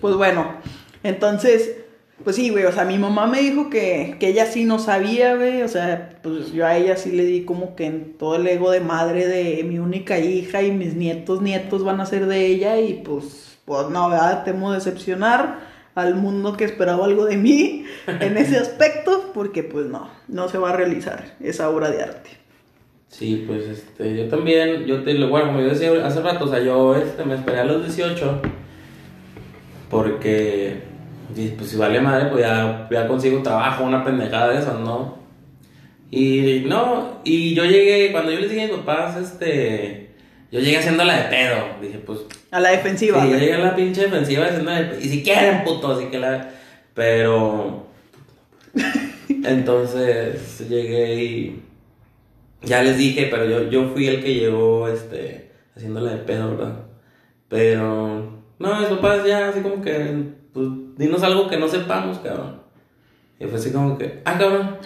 Pues 0.00 0.14
bueno, 0.14 0.54
entonces, 1.02 1.74
pues 2.22 2.36
sí, 2.36 2.50
güey, 2.50 2.64
o 2.66 2.72
sea, 2.72 2.84
mi 2.84 2.98
mamá 2.98 3.26
me 3.26 3.40
dijo 3.40 3.68
que, 3.68 4.16
que 4.20 4.28
ella 4.28 4.46
sí 4.46 4.64
no 4.64 4.78
sabía, 4.78 5.34
güey, 5.34 5.62
o 5.62 5.68
sea, 5.68 6.20
pues 6.22 6.52
yo 6.52 6.64
a 6.64 6.76
ella 6.76 6.96
sí 6.96 7.10
le 7.10 7.24
di 7.24 7.44
como 7.44 7.74
que 7.74 7.86
en 7.86 8.16
todo 8.16 8.36
el 8.36 8.46
ego 8.46 8.70
de 8.70 8.78
madre 8.78 9.26
de 9.26 9.64
mi 9.64 9.80
única 9.80 10.20
hija 10.20 10.62
y 10.62 10.70
mis 10.70 10.94
nietos, 10.94 11.42
nietos 11.42 11.82
van 11.82 12.00
a 12.00 12.06
ser 12.06 12.26
de 12.26 12.46
ella 12.46 12.78
y 12.78 13.02
pues, 13.04 13.58
pues 13.64 13.88
no, 13.88 14.08
¿verdad? 14.08 14.44
Temo 14.44 14.70
decepcionar 14.70 15.67
al 16.02 16.14
mundo 16.14 16.56
que 16.56 16.64
esperaba 16.64 17.04
algo 17.04 17.24
de 17.24 17.36
mí 17.36 17.84
en 18.06 18.36
ese 18.36 18.58
aspecto, 18.58 19.30
porque 19.34 19.62
pues 19.62 19.86
no, 19.86 20.10
no 20.28 20.48
se 20.48 20.58
va 20.58 20.70
a 20.70 20.76
realizar 20.76 21.36
esa 21.40 21.68
obra 21.70 21.90
de 21.90 22.02
arte. 22.02 22.30
Sí, 23.08 23.44
pues 23.46 23.66
este, 23.66 24.16
yo 24.16 24.28
también, 24.28 24.84
yo 24.84 25.02
te 25.02 25.14
lo, 25.14 25.28
bueno, 25.28 25.46
como 25.46 25.60
yo 25.60 25.68
decía 25.68 25.90
hace 26.06 26.20
rato, 26.20 26.44
o 26.44 26.48
sea, 26.48 26.60
yo 26.60 26.94
este, 26.94 27.24
me 27.24 27.34
esperé 27.34 27.60
a 27.60 27.64
los 27.64 27.82
18 27.82 28.42
porque, 29.90 30.82
pues 31.56 31.70
si 31.70 31.76
vale 31.76 32.00
madre, 32.00 32.28
pues 32.30 32.44
ya, 32.44 32.86
ya 32.90 33.08
consigo 33.08 33.42
trabajo, 33.42 33.84
una 33.84 34.04
pendejada 34.04 34.50
de 34.50 34.58
esas, 34.58 34.78
¿no? 34.80 35.16
Y 36.10 36.64
no, 36.66 37.20
y 37.24 37.54
yo 37.54 37.64
llegué, 37.64 38.12
cuando 38.12 38.32
yo 38.32 38.40
les 38.40 38.50
dije 38.50 38.64
a 38.64 38.68
mis 38.68 38.76
papás, 38.76 39.16
este, 39.16 40.07
yo 40.50 40.60
llegué 40.60 40.78
haciendo 40.78 41.04
la 41.04 41.16
de 41.24 41.28
pedo, 41.28 41.56
dije, 41.82 41.98
pues, 41.98 42.20
A 42.50 42.60
la 42.60 42.70
defensiva. 42.70 43.22
Sí, 43.22 43.30
yo 43.30 43.38
llegué 43.38 43.54
a 43.54 43.58
la 43.58 43.76
pinche 43.76 44.02
defensiva 44.02 44.46
haciendo 44.46 44.70
de- 44.70 44.98
Y 45.02 45.08
si 45.08 45.22
quieren, 45.22 45.64
puto, 45.64 45.92
así 45.92 46.06
que 46.06 46.18
la. 46.18 46.50
Pero. 46.94 47.86
Entonces 49.44 50.68
llegué 50.68 51.14
y. 51.24 51.62
Ya 52.62 52.82
les 52.82 52.98
dije, 52.98 53.28
pero 53.30 53.44
yo, 53.44 53.70
yo 53.70 53.88
fui 53.90 54.08
el 54.08 54.22
que 54.22 54.34
llegó 54.34 54.88
este, 54.88 55.52
haciéndola 55.76 56.12
de 56.12 56.18
pedo, 56.18 56.56
¿verdad? 56.56 56.80
Pero. 57.48 58.42
No, 58.58 58.80
mis 58.80 58.88
papás 58.88 59.24
ya 59.26 59.48
así 59.48 59.60
como 59.60 59.80
que. 59.82 60.38
Pues 60.52 60.66
dinos 60.96 61.22
algo 61.22 61.48
que 61.48 61.56
no 61.58 61.68
sepamos, 61.68 62.18
cabrón. 62.18 62.62
Y 63.40 63.44
fue 63.46 63.58
así 63.58 63.70
como 63.70 63.96
que. 63.96 64.20
Ah, 64.24 64.36
cabrón. 64.38 64.76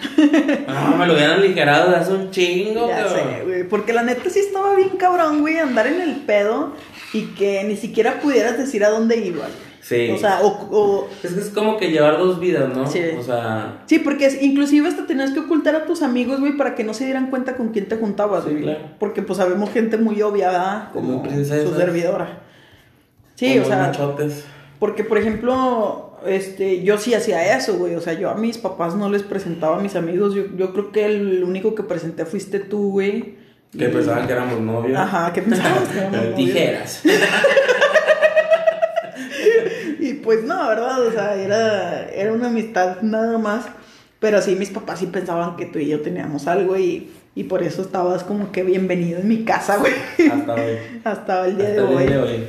No, 0.67 0.97
me 0.97 1.07
lo 1.07 1.13
hubieran 1.13 1.39
aligerado 1.39 1.89
de 1.89 1.97
hace 1.97 2.13
un 2.13 2.29
chingo, 2.29 2.87
Ya 2.87 3.03
cabrón. 3.03 3.13
sé, 3.37 3.43
güey. 3.45 3.63
Porque 3.67 3.93
la 3.93 4.03
neta 4.03 4.29
sí 4.29 4.39
estaba 4.39 4.75
bien 4.75 4.89
cabrón, 4.97 5.41
güey, 5.41 5.57
andar 5.57 5.87
en 5.87 6.01
el 6.01 6.17
pedo 6.17 6.73
y 7.13 7.23
que 7.33 7.63
ni 7.63 7.75
siquiera 7.75 8.19
pudieras 8.21 8.57
decir 8.57 8.83
a 8.85 8.89
dónde 8.89 9.17
ibas. 9.17 9.47
güey. 9.49 9.73
Sí. 9.81 10.11
O 10.11 10.17
sea, 10.17 10.39
o, 10.43 10.47
o- 10.71 11.09
Es 11.23 11.33
que 11.33 11.39
es 11.41 11.49
como 11.49 11.75
que 11.77 11.91
llevar 11.91 12.17
dos 12.17 12.39
vidas, 12.39 12.73
¿no? 12.73 12.87
Sí. 12.87 13.01
O 13.19 13.23
sea. 13.23 13.81
Sí, 13.87 13.99
porque 13.99 14.27
es- 14.27 14.41
inclusive 14.41 14.87
hasta 14.87 15.05
tenías 15.07 15.31
que 15.31 15.39
ocultar 15.39 15.75
a 15.75 15.85
tus 15.85 16.03
amigos, 16.03 16.39
güey, 16.39 16.55
para 16.55 16.73
que 16.75 16.83
no 16.85 16.93
se 16.93 17.03
dieran 17.05 17.29
cuenta 17.31 17.55
con 17.57 17.69
quién 17.73 17.87
te 17.89 17.97
juntabas, 17.97 18.43
Sí, 18.45 18.51
güey. 18.51 18.63
claro. 18.63 18.79
Porque 18.99 19.23
pues 19.23 19.37
sabemos 19.37 19.71
gente 19.71 19.97
muy 19.97 20.21
obvia, 20.21 20.51
¿verdad? 20.51 20.89
Como 20.93 21.07
Como 21.17 21.23
princesas. 21.23 21.67
su 21.67 21.75
servidora. 21.75 22.43
Sí, 23.35 23.53
como 23.55 23.63
o 23.63 23.67
sea, 23.67 23.77
machotes. 23.87 24.45
porque 24.79 25.03
por 25.03 25.17
ejemplo, 25.17 26.12
este, 26.27 26.83
yo 26.83 26.97
sí 26.97 27.13
hacía 27.13 27.55
eso, 27.57 27.75
güey. 27.75 27.95
O 27.95 28.01
sea, 28.01 28.13
yo 28.13 28.29
a 28.29 28.35
mis 28.35 28.57
papás 28.57 28.95
no 28.95 29.09
les 29.09 29.23
presentaba 29.23 29.77
a 29.77 29.81
mis 29.81 29.95
amigos. 29.95 30.33
Yo, 30.35 30.43
yo 30.55 30.71
creo 30.73 30.91
que 30.91 31.05
el 31.05 31.43
único 31.43 31.75
que 31.75 31.83
presenté 31.83 32.25
fuiste 32.25 32.59
tú, 32.59 32.91
güey. 32.91 33.35
Que 33.77 33.85
Y- 33.85 33.87
pensaban 33.89 34.27
que 34.27 34.33
éramos 34.33 34.59
novios. 34.61 34.97
Ajá, 34.97 35.33
que 35.33 35.41
pensaban 35.41 35.83
que 35.87 35.97
éramos 35.97 36.17
novios. 36.17 36.35
Tijeras. 36.35 37.01
Y 39.99 40.15
pues 40.15 40.43
no, 40.43 40.67
¿verdad? 40.67 41.01
O 41.07 41.11
sea, 41.11 41.35
era, 41.35 42.09
era 42.09 42.33
una 42.33 42.47
amistad 42.47 43.01
nada 43.01 43.37
más. 43.37 43.65
Pero 44.19 44.41
sí, 44.41 44.55
mis 44.55 44.69
papás 44.69 44.99
sí 44.99 45.07
pensaban 45.07 45.55
que 45.55 45.65
tú 45.65 45.79
y 45.79 45.87
yo 45.87 46.01
teníamos 46.01 46.47
algo 46.47 46.77
y, 46.77 47.09
y 47.35 47.43
por 47.45 47.63
eso 47.63 47.81
estabas 47.81 48.23
como 48.23 48.51
que 48.51 48.63
bienvenido 48.63 49.19
en 49.19 49.27
mi 49.27 49.43
casa, 49.43 49.77
güey. 49.77 49.93
Hasta 50.31 50.53
hoy. 50.55 50.77
Hasta 51.03 51.45
el 51.47 51.57
día 51.57 51.67
Hasta 51.69 51.81
de 51.81 51.87
el 51.87 51.95
hoy. 51.97 52.03
día 52.07 52.17
de 52.17 52.21
hoy. 52.21 52.43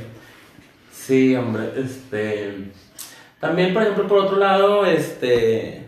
Sí, 0.93 1.35
hombre, 1.35 1.63
este. 1.77 2.55
También, 3.45 3.75
por 3.75 3.83
ejemplo, 3.83 4.07
por 4.07 4.17
otro 4.25 4.37
lado, 4.37 4.87
este. 4.87 5.85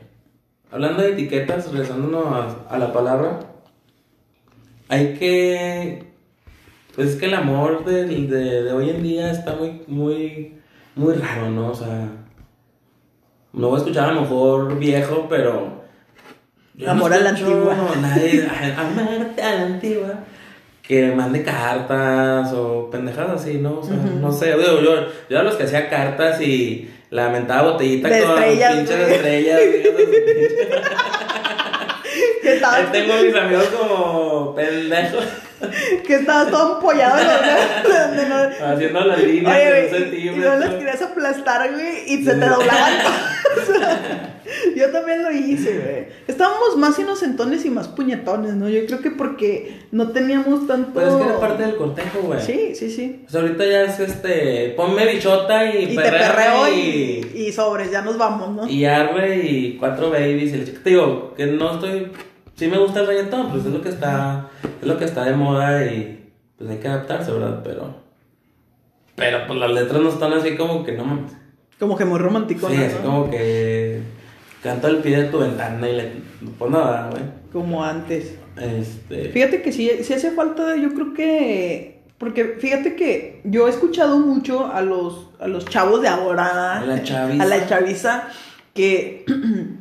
Hablando 0.72 1.02
de 1.02 1.13
etiquetas, 1.13 1.72
regresándonos 1.72 2.26
a, 2.28 2.56
a 2.70 2.78
la 2.78 2.93
palabra, 2.93 3.39
hay 4.89 5.15
que. 5.15 6.04
Pues 6.93 7.10
es 7.10 7.15
que 7.15 7.26
el 7.26 7.34
amor 7.34 7.84
de, 7.84 8.06
de, 8.06 8.63
de 8.63 8.72
hoy 8.72 8.91
en 8.91 9.02
día 9.02 9.32
está 9.32 9.56
muy, 9.56 9.82
muy, 9.88 10.54
muy 10.96 11.15
raro, 11.15 11.50
¿no? 11.50 11.70
O 11.70 11.74
sea. 11.74 12.10
No 13.54 13.70
voy 13.70 13.78
a 13.78 13.80
escuchar 13.80 14.10
a 14.12 14.13
lo 14.13 14.22
mejor 14.22 14.78
viejo, 14.78 15.26
pero. 15.28 15.82
yo 16.76 16.91
Amor 16.91 17.12
a 17.12 17.17
la 17.17 17.30
antigua. 17.32 17.76
Nadie, 18.00 18.48
amarte 18.78 19.41
a 19.41 19.56
la 19.56 19.62
antigua. 19.63 20.13
Que 20.84 21.12
mande 21.12 21.41
cartas 21.41 22.54
o 22.54 22.88
pendejadas 22.91 23.41
así, 23.41 23.58
¿no? 23.58 23.80
O 23.80 23.84
sea, 23.84 23.96
no 23.96 24.32
sé. 24.32 24.52
Yo, 24.52 25.08
yo 25.28 25.39
a 25.39 25.43
los 25.43 25.56
que 25.56 25.63
hacía 25.63 25.89
cartas 25.89 26.39
y 26.39 26.93
la 27.10 27.30
mentada 27.30 27.63
botellita 27.63 28.10
De 28.10 28.22
con 28.24 28.32
estrellas, 28.38 28.74
pinches 28.76 29.00
güey. 29.00 29.13
estrellas. 29.15 29.60
Que 32.41 32.54
estabas, 32.56 32.78
Ahí 32.80 32.86
tengo 32.91 33.13
a 33.13 33.17
mis 33.22 33.36
amigos 33.36 33.65
como 33.65 34.56
pendejos 34.56 35.26
que 36.06 36.15
estabas 36.15 36.50
todo 36.50 36.76
empollado 36.76 37.17
donde 37.17 38.26
no- 38.26 38.65
haciendo 38.74 39.02
las 39.02 39.20
líneas 39.24 39.56
Oye, 39.56 39.72
de 39.72 39.88
güey, 39.89 40.28
y- 40.28 40.30
no 40.32 40.56
las 40.56 40.70
querías 40.76 41.02
aplastar, 41.02 41.72
güey, 41.74 42.04
y 42.13 42.24
se 42.24 42.34
te 42.36 42.46
doblaban. 42.46 42.93
Yo 44.78 44.92
también 44.92 45.24
lo 45.24 45.32
hice, 45.32 45.80
güey. 45.80 46.08
Estábamos 46.28 46.78
más 46.78 46.98
inocentones 47.00 47.66
y 47.66 47.70
más 47.70 47.88
puñetones, 47.88 48.54
¿no? 48.56 48.70
Yo 48.70 48.86
creo 48.86 49.00
que 49.02 49.12
porque 49.12 49.80
no 49.92 50.10
teníamos 50.12 50.68
tanto. 50.68 50.92
Pero 50.94 51.08
es 51.08 51.16
que 51.16 51.30
era 51.30 51.40
parte 51.40 51.63
del 51.63 51.76
cortejo, 51.76 52.20
güey. 52.24 52.42
Sí, 52.42 52.76
sí, 52.76 52.92
sí. 52.92 53.22
Pues 53.24 53.36
ahorita 53.36 53.66
ya 53.66 53.84
es 53.84 54.00
este. 54.00 54.74
Ponme 54.78 55.12
bichota 55.12 55.66
y, 55.66 55.86
Y 55.86 55.96
te 55.96 56.02
perreo 56.02 56.68
y. 56.74 57.28
y, 57.34 57.48
y 57.48 57.52
sobres, 57.52 57.92
ya 57.92 58.02
nos 58.02 58.18
vamos, 58.18 58.50
¿no? 58.56 58.68
Y 58.70 58.86
arre 58.86 59.38
y 59.38 59.78
cuatro 59.78 60.10
babies. 60.12 60.54
Y 60.54 60.60
te 60.72 60.90
digo, 60.92 61.34
que 61.36 61.48
no 61.48 61.74
estoy. 61.74 62.12
Sí 62.56 62.68
me 62.68 62.78
gusta 62.78 63.02
el 63.02 63.08
reggaetón, 63.08 63.52
pues 63.52 63.66
es 63.66 63.72
lo 63.72 63.82
que 63.82 63.90
está. 63.90 64.50
Es 64.82 64.88
lo 64.88 64.98
que 64.98 65.06
está 65.06 65.24
de 65.26 65.34
moda 65.34 65.86
y. 65.86 66.30
Pues 66.58 66.70
hay 66.70 66.78
que 66.78 66.88
adaptarse, 66.88 67.32
¿verdad? 67.32 67.62
Pero. 67.63 67.96
Pero 69.16 69.40
pues 69.48 69.60
las 69.60 69.72
letras 69.72 70.02
no 70.02 70.10
están 70.10 70.34
así 70.34 70.56
como 70.56 70.84
que 70.84 70.92
no. 70.92 71.26
Como 71.80 71.96
que 71.96 72.06
muy 72.06 72.18
romántico, 72.20 72.70
Sí, 72.70 72.76
¿no? 72.78 72.86
así 72.86 72.96
como 73.04 73.30
que. 73.30 73.87
Canto 74.68 74.88
al 74.88 74.98
pie 74.98 75.16
de 75.16 75.30
tu 75.30 75.40
ventana 75.40 75.90
y 75.90 75.96
le. 75.96 76.12
Pues 76.60 76.70
nada, 76.70 77.10
güey. 77.10 77.24
Como 77.54 77.86
antes. 77.86 78.36
Este. 78.58 79.30
Fíjate 79.30 79.62
que 79.62 79.72
sí, 79.72 79.90
sí 80.02 80.14
hace 80.14 80.32
falta, 80.32 80.76
yo 80.76 80.94
creo 80.94 81.14
que. 81.14 82.02
Porque 82.18 82.58
fíjate 82.60 82.98
que 82.98 83.40
yo 83.46 83.68
he 83.68 83.70
escuchado 83.70 84.20
mucho 84.20 84.70
a 84.70 84.82
los, 84.82 85.30
a 85.40 85.48
los 85.48 85.66
chavos 85.68 86.02
de 86.02 86.10
ahora. 86.10 86.80
A 86.80 86.86
la 86.86 87.02
chaviza. 87.02 87.44
A 87.44 87.46
la 87.46 87.66
chaviza 87.66 88.28
que, 88.74 89.24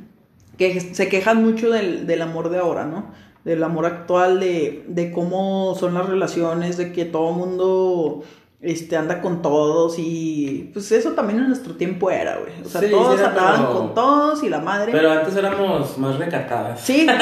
que 0.56 0.80
se 0.80 1.08
quejan 1.08 1.42
mucho 1.42 1.70
del, 1.70 2.06
del 2.06 2.22
amor 2.22 2.50
de 2.50 2.58
ahora, 2.58 2.84
¿no? 2.86 3.10
Del 3.44 3.64
amor 3.64 3.86
actual, 3.86 4.38
de, 4.38 4.84
de 4.86 5.10
cómo 5.10 5.74
son 5.74 5.94
las 5.94 6.08
relaciones, 6.08 6.76
de 6.76 6.92
que 6.92 7.06
todo 7.06 7.30
el 7.30 7.36
mundo 7.38 8.22
este, 8.60 8.96
anda 8.96 9.20
con 9.20 9.42
todos 9.42 9.96
y 9.98 10.70
pues 10.72 10.90
eso 10.92 11.12
también 11.12 11.38
en 11.40 11.48
nuestro 11.48 11.74
tiempo 11.74 12.10
era, 12.10 12.38
güey. 12.38 12.52
O 12.64 12.68
sea, 12.68 12.80
Sí, 12.80 12.88
todos 12.90 13.18
era, 13.20 13.28
andaban 13.28 13.60
pero- 13.66 13.72
con 13.78 13.94
todos 13.94 14.42
y 14.42 14.48
la 14.48 14.60
madre. 14.60 14.92
Pero 14.92 15.10
antes 15.12 15.36
éramos 15.36 15.96
más 15.98 16.16
recatadas. 16.18 16.80
Sí. 16.80 17.06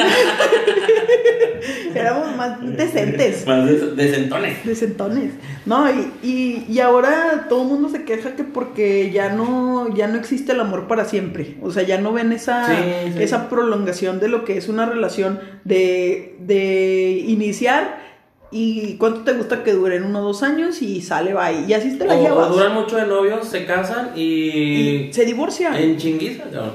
Éramos 1.95 2.35
más 2.35 2.59
decentes. 2.77 3.45
Más 3.47 3.65
decentones. 3.95 4.65
Decentones. 4.65 5.31
No, 5.65 5.89
y, 5.89 6.11
y, 6.21 6.65
y 6.69 6.79
ahora 6.79 7.47
todo 7.49 7.63
el 7.63 7.67
mundo 7.69 7.89
se 7.89 8.03
queja 8.03 8.35
que 8.35 8.43
porque 8.43 9.11
ya 9.11 9.29
no, 9.33 9.93
ya 9.95 10.07
no 10.07 10.17
existe 10.17 10.51
el 10.51 10.59
amor 10.59 10.87
para 10.87 11.05
siempre. 11.05 11.57
O 11.61 11.71
sea, 11.71 11.83
ya 11.83 11.97
no 11.99 12.11
ven 12.13 12.33
esa, 12.33 12.67
Sí, 12.67 12.73
sí. 13.15 13.23
esa 13.23 13.49
prolongación 13.49 14.19
de 14.19 14.27
lo 14.27 14.43
que 14.45 14.57
es 14.57 14.67
una 14.67 14.85
relación 14.85 15.39
de, 15.63 16.35
de 16.39 17.23
iniciar 17.27 18.04
y 18.51 18.95
cuánto 18.97 19.21
te 19.21 19.33
gusta 19.33 19.63
que 19.63 19.73
duren 19.73 20.03
uno 20.03 20.19
o 20.19 20.23
dos 20.23 20.43
años 20.43 20.81
y 20.81 21.01
sale, 21.01 21.33
va 21.33 21.51
y 21.51 21.73
así 21.73 21.97
te 21.97 22.05
la 22.05 22.15
O, 22.15 22.21
llevas. 22.23 22.49
o 22.49 22.53
duran 22.53 22.73
mucho 22.73 22.95
de 22.97 23.05
novios, 23.07 23.47
se 23.47 23.65
casan 23.65 24.11
y. 24.15 24.21
y 24.23 25.13
se 25.13 25.25
divorcian. 25.25 25.75
En 25.75 25.97
chinguiza, 25.97 26.43
cabrón. 26.45 26.71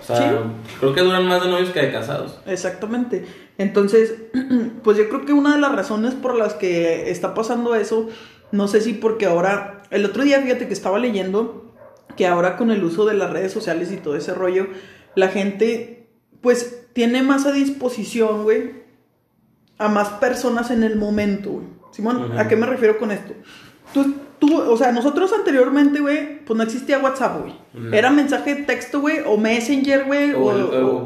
O 0.00 0.04
sea, 0.04 0.16
Sí. 0.16 0.24
creo 0.80 0.92
que 0.94 1.00
duran 1.00 1.26
más 1.26 1.42
de 1.42 1.48
novios 1.48 1.70
que 1.70 1.80
de 1.80 1.92
casados. 1.92 2.38
Exactamente. 2.46 3.24
Entonces, 3.58 4.14
pues 4.82 4.96
yo 4.98 5.08
creo 5.08 5.24
que 5.24 5.32
una 5.32 5.54
de 5.54 5.60
las 5.60 5.72
razones 5.74 6.14
por 6.14 6.34
las 6.36 6.54
que 6.54 7.10
está 7.10 7.34
pasando 7.34 7.74
eso, 7.74 8.08
no 8.50 8.66
sé 8.68 8.80
si 8.80 8.94
porque 8.94 9.26
ahora, 9.26 9.82
el 9.90 10.04
otro 10.04 10.24
día 10.24 10.40
fíjate 10.40 10.66
que 10.66 10.72
estaba 10.74 10.98
leyendo 10.98 11.72
que 12.16 12.26
ahora 12.26 12.56
con 12.56 12.70
el 12.70 12.82
uso 12.84 13.06
de 13.06 13.14
las 13.14 13.30
redes 13.30 13.52
sociales 13.52 13.90
y 13.92 13.96
todo 13.96 14.16
ese 14.16 14.34
rollo, 14.34 14.66
la 15.14 15.28
gente 15.28 16.08
pues 16.40 16.80
tiene 16.92 17.22
más 17.22 17.46
a 17.46 17.52
disposición, 17.52 18.42
güey, 18.42 18.81
a 19.84 19.88
más 19.88 20.08
personas 20.10 20.70
en 20.70 20.82
el 20.82 20.96
momento, 20.96 21.50
güey. 21.50 21.66
Simón, 21.90 22.24
Ujú. 22.30 22.38
¿a 22.38 22.48
qué 22.48 22.56
me 22.56 22.66
refiero 22.66 22.98
con 22.98 23.10
esto? 23.10 23.34
Tú, 23.92 24.14
tú, 24.38 24.58
o 24.58 24.76
sea, 24.78 24.92
nosotros 24.92 25.30
anteriormente, 25.32 26.00
güey, 26.00 26.42
pues 26.44 26.56
no 26.56 26.62
existía 26.62 26.98
WhatsApp, 26.98 27.40
güey. 27.42 27.54
No. 27.74 27.94
Era 27.94 28.10
mensaje 28.10 28.54
de 28.54 28.62
texto, 28.62 29.00
güey, 29.00 29.18
o 29.26 29.36
Messenger, 29.36 30.04
güey, 30.04 30.32
O, 30.32 30.38
o, 30.44 30.96
o- 30.96 31.04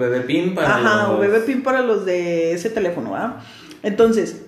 para. 0.55 0.77
Ajá, 0.77 1.09
los- 1.09 1.19
o 1.19 1.21
para 1.65 1.83
los 1.83 2.05
de 2.05 2.53
ese 2.53 2.71
teléfono, 2.71 3.13
¿verdad? 3.13 3.37
Entonces, 3.83 4.45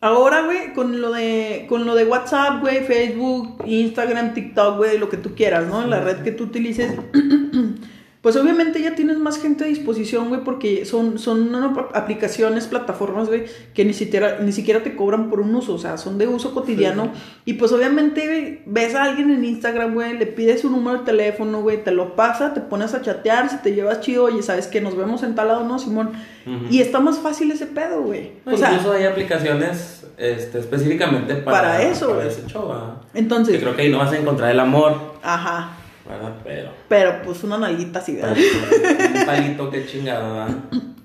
ahora, 0.00 0.42
güey, 0.44 0.72
con 0.74 1.00
lo 1.00 1.10
de 1.12 1.66
con 1.68 1.86
lo 1.86 1.94
de 1.96 2.04
WhatsApp, 2.04 2.60
güey, 2.60 2.84
Facebook, 2.84 3.62
Instagram, 3.66 4.34
TikTok, 4.34 4.76
güey, 4.76 4.98
lo 4.98 5.08
que 5.08 5.16
tú 5.16 5.34
quieras, 5.34 5.66
¿no? 5.66 5.84
La 5.86 6.00
red 6.00 6.18
que 6.22 6.32
tú 6.32 6.44
utilices. 6.44 6.92
Pues 8.26 8.34
obviamente 8.34 8.82
ya 8.82 8.96
tienes 8.96 9.18
más 9.18 9.40
gente 9.40 9.62
a 9.62 9.66
disposición, 9.68 10.30
güey, 10.30 10.40
porque 10.42 10.84
son, 10.84 11.16
son 11.16 11.54
ap- 11.54 11.94
aplicaciones, 11.96 12.66
plataformas, 12.66 13.28
güey, 13.28 13.44
que 13.72 13.84
ni 13.84 13.92
siquiera, 13.92 14.38
ni 14.40 14.50
siquiera 14.50 14.82
te 14.82 14.96
cobran 14.96 15.30
por 15.30 15.38
un 15.38 15.54
uso, 15.54 15.74
o 15.74 15.78
sea, 15.78 15.96
son 15.96 16.18
de 16.18 16.26
uso 16.26 16.52
cotidiano. 16.52 17.12
Y 17.44 17.52
pues 17.52 17.70
obviamente, 17.70 18.26
güey, 18.26 18.62
ves 18.66 18.96
a 18.96 19.04
alguien 19.04 19.30
en 19.30 19.44
Instagram, 19.44 19.94
güey, 19.94 20.18
le 20.18 20.26
pides 20.26 20.62
su 20.62 20.70
número 20.70 20.98
de 20.98 21.04
teléfono, 21.04 21.62
güey, 21.62 21.84
te 21.84 21.92
lo 21.92 22.16
pasa, 22.16 22.52
te 22.52 22.60
pones 22.60 22.94
a 22.94 23.00
chatear, 23.00 23.48
si 23.48 23.58
te 23.58 23.72
llevas 23.76 24.00
chido, 24.00 24.24
oye, 24.24 24.42
¿sabes 24.42 24.66
que 24.66 24.80
Nos 24.80 24.96
vemos 24.96 25.22
en 25.22 25.36
tal 25.36 25.46
lado, 25.46 25.62
¿no, 25.62 25.78
Simón? 25.78 26.10
Y 26.68 26.80
está 26.80 26.98
más 26.98 27.18
fácil 27.20 27.52
ese 27.52 27.66
pedo, 27.66 28.02
güey. 28.02 28.32
No, 28.44 28.54
O 28.54 28.56
sea, 28.56 28.72
incluso 28.72 28.92
hay 28.92 29.04
aplicaciones 29.04 30.04
este, 30.18 30.58
específicamente 30.58 31.36
para, 31.36 31.58
Para 31.60 31.82
eso, 31.82 32.06
para 32.08 32.22
güey. 32.24 32.28
ese 32.28 32.44
show, 32.48 32.70
¿verdad? 32.70 32.94
entonces, 33.14 33.54
Que 33.54 33.60
creo 33.60 33.76
que 33.76 33.82
ahí 33.82 33.88
no 33.88 33.98
vas 33.98 34.10
a 34.10 34.18
encontrar 34.18 34.50
el 34.50 34.58
amor, 34.58 35.14
ajá, 35.22 35.76
¿verdad? 36.08 36.34
Pero. 36.44 36.70
pero 36.88 37.22
pues 37.22 37.42
una 37.44 37.58
nalguita 37.58 37.98
así, 37.98 38.16
¿verdad? 38.16 38.36
un 39.14 39.26
palito, 39.26 39.70
qué 39.70 39.86
chingada, 39.86 40.46
¿verdad? 40.46 40.56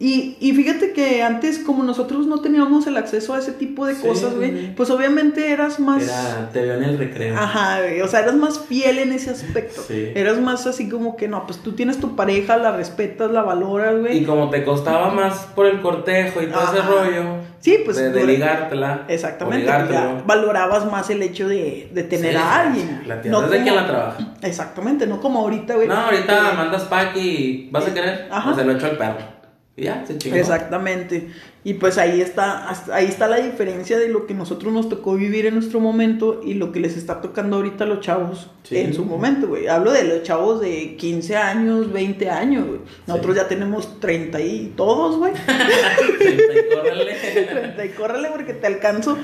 Y, 0.04 0.36
y 0.40 0.54
fíjate 0.54 0.94
que 0.94 1.22
antes, 1.22 1.60
como 1.60 1.84
nosotros 1.84 2.26
no 2.26 2.42
teníamos 2.42 2.88
el 2.88 2.98
acceso 2.98 3.36
a 3.36 3.38
ese 3.38 3.52
tipo 3.52 3.86
de 3.86 3.94
Sí, 3.94 4.02
cosas, 4.02 4.34
güey, 4.34 4.74
pues 4.74 4.90
obviamente 4.90 5.52
eras 5.52 5.80
más... 5.80 6.02
Era, 6.02 6.50
te 6.52 6.60
veo 6.64 6.74
en 6.78 6.84
el 6.86 6.98
recreo. 6.98 7.38
Ajá, 7.38 7.82
güey, 7.82 8.02
o 8.02 8.08
sea, 8.08 8.22
eras 8.22 8.34
más 8.34 8.60
fiel 8.62 8.98
en 8.98 9.12
ese 9.12 9.30
aspecto. 9.30 9.80
Sí. 9.88 10.12
Eras 10.16 10.40
más 10.40 10.66
así 10.66 10.90
como 10.90 11.16
que, 11.16 11.28
no, 11.28 11.46
pues 11.46 11.60
tú 11.60 11.74
tienes 11.74 12.00
tu 12.00 12.16
pareja, 12.16 12.58
la 12.58 12.72
respetas, 12.76 13.30
la 13.30 13.44
valoras, 13.44 13.94
Y 13.94 14.00
güey. 14.00 14.24
como 14.26 14.50
te 14.50 14.64
costaba 14.64 15.12
más 15.12 15.48
por 15.54 15.68
el 15.68 15.80
cortejo 15.82 16.42
y 16.42 16.48
todo 16.48 16.64
ese 16.64 16.82
rollo. 16.82 17.36
Sí, 17.60 17.78
pues, 17.86 17.98
De, 17.98 18.10
de 18.10 18.26
ligártela. 18.26 19.06
Exactamente, 19.08 19.68
ya 19.68 20.24
valorabas 20.26 20.92
más 20.92 21.12
el 21.12 21.22
hecho 21.22 21.48
de, 21.48 21.92
de 21.94 22.04
tener 22.04 22.32
Sí, 22.32 22.38
a 22.38 22.62
alguien. 22.62 23.04
La 23.06 23.22
tierra 23.22 23.46
es 23.46 23.52
de 23.52 23.62
quien 23.62 23.76
la 23.76 23.86
trabaja. 23.86 24.18
Exactamente, 24.42 25.06
no 25.06 25.22
como 25.22 25.42
ahorita, 25.42 25.76
güey. 25.76 25.88
No, 25.88 25.94
ahorita 25.94 26.54
mandas 26.58 26.86
pack 26.86 27.16
y 27.18 27.70
vas 27.72 27.86
a 27.86 27.94
querer. 27.94 28.28
Ajá. 28.32 28.50
O 28.50 28.56
se 28.56 28.64
lo 28.66 28.72
echo 28.72 28.88
al 28.88 28.98
perro. 28.98 29.41
Y 29.78 29.84
ya, 29.84 30.06
se 30.06 30.18
chingó. 30.18 30.36
Exactamente. 30.36 31.30
Y 31.64 31.76
pues 31.76 31.98
ahí 31.98 32.20
está, 32.22 32.70
ahí 32.94 33.06
está 33.06 33.28
la 33.28 33.38
diferencia 33.38 33.98
de 33.98 34.10
lo 34.10 34.26
que 34.28 34.34
nosotros 34.34 34.74
nos 34.74 34.90
tocó 34.90 35.14
vivir 35.16 35.46
en 35.46 35.54
nuestro 35.54 35.80
momento 35.80 36.42
y 36.44 36.56
lo 36.56 36.72
que 36.72 36.80
les 36.82 36.98
está 36.98 37.22
tocando 37.22 37.56
ahorita 37.58 37.86
a 37.86 37.88
los 37.88 38.02
chavos 38.02 38.50
Sí. 38.64 38.78
en 38.78 38.94
su 38.94 39.06
momento, 39.06 39.48
güey. 39.48 39.68
Hablo 39.68 39.92
de 39.92 40.04
los 40.04 40.24
chavos 40.24 40.60
de 40.60 40.96
15 40.98 41.38
años, 41.38 41.92
20 41.94 42.30
años, 42.30 42.68
güey. 42.68 42.80
Nosotros 43.08 43.36
ya 43.36 43.48
tenemos 43.48 44.00
30 44.00 44.42
y 44.42 44.74
todos, 44.76 45.18
güey. 45.18 45.34
Treinta 46.18 46.54
y 46.54 46.76
córrele. 46.76 47.16
30 47.46 47.86
y 47.86 47.90
córrele 47.90 48.28
porque 48.32 48.54
te 48.54 48.68
alcanzo. 48.68 49.18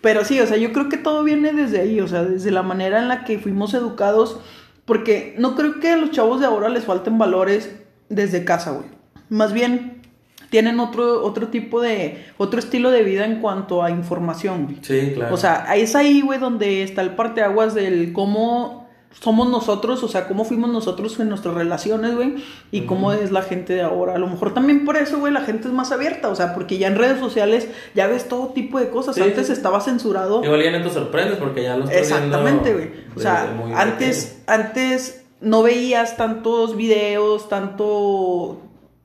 Pero 0.00 0.24
sí, 0.24 0.38
o 0.40 0.46
sea, 0.46 0.58
yo 0.58 0.72
creo 0.72 0.88
que 0.90 0.98
todo 0.98 1.24
viene 1.24 1.52
desde 1.52 1.80
ahí, 1.80 2.00
o 2.00 2.08
sea, 2.08 2.24
desde 2.24 2.50
la 2.50 2.62
manera 2.62 2.98
en 3.00 3.08
la 3.08 3.24
que 3.24 3.38
fuimos 3.38 3.72
educados, 3.72 4.38
porque 4.84 5.34
no 5.38 5.56
creo 5.56 5.80
que 5.80 5.88
a 5.90 5.96
los 5.96 6.10
chavos 6.10 6.40
de 6.40 6.46
ahora 6.46 6.68
les 6.68 6.84
falten 6.84 7.16
valores 7.16 7.70
desde 8.10 8.44
casa, 8.44 8.72
güey. 8.72 8.93
Más 9.28 9.52
bien 9.52 10.02
tienen 10.50 10.78
otro, 10.78 11.24
otro 11.24 11.48
tipo 11.48 11.80
de, 11.80 12.24
otro 12.36 12.60
estilo 12.60 12.90
de 12.90 13.02
vida 13.02 13.24
en 13.24 13.40
cuanto 13.40 13.82
a 13.82 13.90
información, 13.90 14.66
güey. 14.66 14.78
Sí, 14.82 15.12
claro. 15.14 15.34
O 15.34 15.36
sea, 15.36 15.74
es 15.74 15.96
ahí, 15.96 16.20
güey, 16.20 16.38
donde 16.38 16.82
está 16.82 17.02
el 17.02 17.10
parteaguas 17.10 17.74
del 17.74 18.12
cómo 18.12 18.84
somos 19.20 19.48
nosotros, 19.48 20.02
o 20.02 20.08
sea, 20.08 20.26
cómo 20.26 20.44
fuimos 20.44 20.70
nosotros 20.70 21.18
en 21.20 21.28
nuestras 21.28 21.54
relaciones, 21.54 22.14
güey, 22.14 22.36
y 22.70 22.82
cómo 22.82 23.12
es 23.12 23.30
la 23.30 23.42
gente 23.42 23.72
de 23.72 23.82
ahora. 23.82 24.14
A 24.14 24.18
lo 24.18 24.26
mejor 24.26 24.52
también 24.54 24.84
por 24.84 24.96
eso, 24.96 25.18
güey, 25.18 25.32
la 25.32 25.40
gente 25.42 25.68
es 25.68 25.74
más 25.74 25.92
abierta, 25.92 26.28
o 26.28 26.34
sea, 26.34 26.54
porque 26.54 26.78
ya 26.78 26.88
en 26.88 26.96
redes 26.96 27.20
sociales 27.20 27.68
ya 27.94 28.06
ves 28.06 28.28
todo 28.28 28.48
tipo 28.48 28.78
de 28.78 28.90
cosas. 28.90 29.14
Sí, 29.14 29.22
Antes 29.22 29.46
sí. 29.46 29.52
estaba 29.52 29.80
censurado. 29.80 30.44
Igual 30.44 30.62
ya 30.62 30.78
no 30.78 30.84
te 30.84 30.90
sorprendes 30.90 31.38
porque 31.38 31.62
ya 31.62 31.76
lo 31.76 31.88
Exactamente, 31.88 32.72
güey. 32.72 32.90
O 33.16 33.20
sea, 33.20 33.48
antes, 33.76 34.42
antes 34.46 35.24
no 35.40 35.62
veías 35.62 36.16
tantos 36.16 36.76
videos, 36.76 37.48
tanto... 37.48 38.60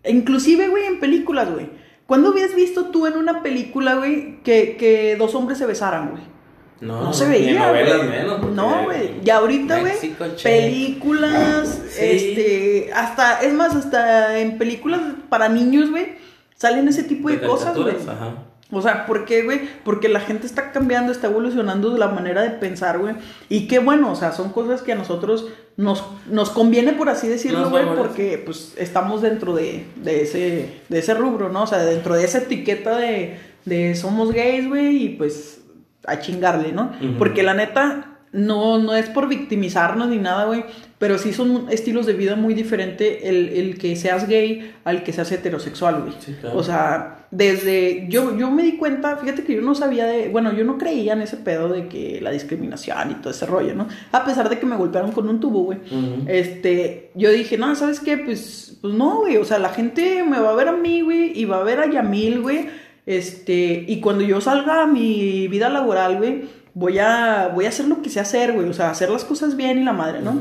Inclusive, 0.05 0.67
güey, 0.69 0.85
en 0.85 0.99
películas, 0.99 1.51
güey. 1.51 1.69
¿Cuándo 2.05 2.29
habías 2.29 2.55
visto 2.55 2.85
tú 2.85 3.05
en 3.05 3.17
una 3.17 3.43
película, 3.43 3.95
güey, 3.95 4.41
que, 4.43 4.77
que 4.77 5.15
dos 5.17 5.35
hombres 5.35 5.57
se 5.57 5.65
besaran, 5.65 6.09
güey? 6.11 6.23
No, 6.81 7.03
No 7.03 7.13
se 7.13 7.25
en 7.25 7.31
veía, 7.31 7.67
novelas 7.67 8.03
menos. 8.07 8.51
No, 8.51 8.85
güey. 8.85 9.11
Y 9.23 9.29
ahorita, 9.29 9.81
güey, 9.81 9.93
películas, 10.41 11.81
Sí. 11.89 11.99
este, 12.01 12.89
hasta, 12.93 13.41
es 13.41 13.53
más, 13.53 13.75
hasta 13.75 14.39
en 14.39 14.57
películas 14.57 15.01
para 15.27 15.49
niños, 15.49 15.91
güey, 15.91 16.13
salen 16.55 16.87
ese 16.87 17.03
tipo 17.03 17.29
de, 17.29 17.41
cosas, 17.41 17.77
güey. 17.77 17.95
Ajá. 18.07 18.45
O 18.71 18.81
sea, 18.83 19.07
¿por 19.07 19.25
qué, 19.25 19.41
güey? 19.41 19.61
Porque 19.83 20.09
la 20.09 20.19
gente 20.19 20.45
está 20.45 20.71
cambiando, 20.71 21.11
está 21.11 21.27
evolucionando 21.27 21.97
la 21.97 22.09
manera 22.09 22.43
de 22.43 22.51
pensar, 22.51 22.99
güey. 22.99 23.15
Y 23.49 23.67
qué 23.67 23.79
bueno, 23.79 24.11
o 24.11 24.15
sea, 24.15 24.31
son 24.31 24.51
cosas 24.51 24.83
que 24.83 24.91
a 24.91 24.95
nosotros 24.95 25.47
nos, 25.75 26.03
nos 26.27 26.51
conviene, 26.51 26.93
por 26.93 27.09
así 27.09 27.27
decirlo, 27.27 27.69
güey, 27.71 27.85
porque 27.95 28.41
pues 28.43 28.75
estamos 28.77 29.23
dentro 29.23 29.55
de, 29.55 29.85
de, 29.95 30.21
ese, 30.21 30.81
de 30.87 30.99
ese 30.99 31.15
rubro, 31.15 31.49
¿no? 31.49 31.63
O 31.63 31.67
sea, 31.67 31.79
dentro 31.79 32.15
de 32.15 32.25
esa 32.25 32.39
etiqueta 32.39 32.97
de, 32.97 33.39
de 33.65 33.95
somos 33.95 34.31
gays, 34.31 34.67
güey, 34.67 35.03
y 35.03 35.09
pues 35.09 35.61
a 36.05 36.19
chingarle, 36.19 36.71
¿no? 36.71 36.91
Porque 37.17 37.43
la 37.43 37.55
neta, 37.55 38.08
no, 38.31 38.77
no 38.77 38.95
es 38.95 39.07
por 39.09 39.27
victimizarnos 39.27 40.09
ni 40.09 40.17
nada, 40.17 40.45
güey, 40.45 40.63
pero 40.97 41.17
sí 41.17 41.33
son 41.33 41.67
estilos 41.69 42.05
de 42.05 42.13
vida 42.13 42.35
muy 42.35 42.53
diferentes 42.53 43.23
el, 43.23 43.49
el 43.49 43.77
que 43.77 43.95
seas 43.95 44.27
gay 44.27 44.75
al 44.83 45.03
que 45.03 45.13
seas 45.13 45.31
heterosexual, 45.31 46.01
güey. 46.01 46.13
Sí, 46.19 46.35
claro. 46.39 46.57
O 46.57 46.63
sea, 46.63 47.27
desde, 47.31 48.07
yo, 48.09 48.37
yo 48.37 48.51
me 48.51 48.63
di 48.63 48.77
cuenta, 48.77 49.17
fíjate 49.17 49.43
que 49.43 49.55
yo 49.55 49.61
no 49.61 49.75
sabía 49.75 50.05
de, 50.05 50.29
bueno, 50.29 50.53
yo 50.53 50.63
no 50.63 50.77
creía 50.77 51.13
en 51.13 51.21
ese 51.21 51.37
pedo 51.37 51.69
de 51.69 51.87
que 51.87 52.19
la 52.21 52.31
discriminación 52.31 53.11
y 53.11 53.13
todo 53.15 53.31
ese 53.31 53.45
rollo, 53.45 53.73
¿no? 53.75 53.87
A 54.11 54.25
pesar 54.25 54.49
de 54.49 54.59
que 54.59 54.65
me 54.65 54.75
golpearon 54.75 55.11
con 55.11 55.29
un 55.29 55.39
tubo, 55.39 55.63
güey. 55.63 55.79
Este, 56.27 57.11
yo 57.15 57.31
dije, 57.31 57.57
no, 57.57 57.75
¿sabes 57.75 57.99
qué? 57.99 58.17
Pues, 58.17 58.77
pues 58.81 58.93
no, 58.93 59.21
güey, 59.21 59.37
o 59.37 59.45
sea, 59.45 59.59
la 59.59 59.69
gente 59.69 60.23
me 60.23 60.39
va 60.39 60.51
a 60.51 60.55
ver 60.55 60.67
a 60.67 60.73
mí, 60.73 61.01
güey, 61.01 61.31
y 61.39 61.45
va 61.45 61.57
a 61.57 61.63
ver 61.63 61.79
a 61.79 61.89
Yamil, 61.89 62.41
güey, 62.41 62.67
este, 63.05 63.85
y 63.87 64.01
cuando 64.01 64.23
yo 64.23 64.39
salga 64.39 64.83
a 64.83 64.85
mi 64.85 65.47
vida 65.47 65.69
laboral, 65.69 66.17
güey, 66.17 66.43
voy 66.73 66.99
a, 66.99 67.51
voy 67.53 67.65
a 67.65 67.69
hacer 67.69 67.87
lo 67.87 68.01
que 68.01 68.09
sé 68.09 68.19
hacer, 68.19 68.53
güey, 68.53 68.69
o 68.69 68.73
sea, 68.73 68.89
hacer 68.89 69.09
las 69.09 69.25
cosas 69.25 69.55
bien 69.55 69.79
y 69.79 69.83
la 69.83 69.93
madre, 69.93 70.21
¿no? 70.21 70.39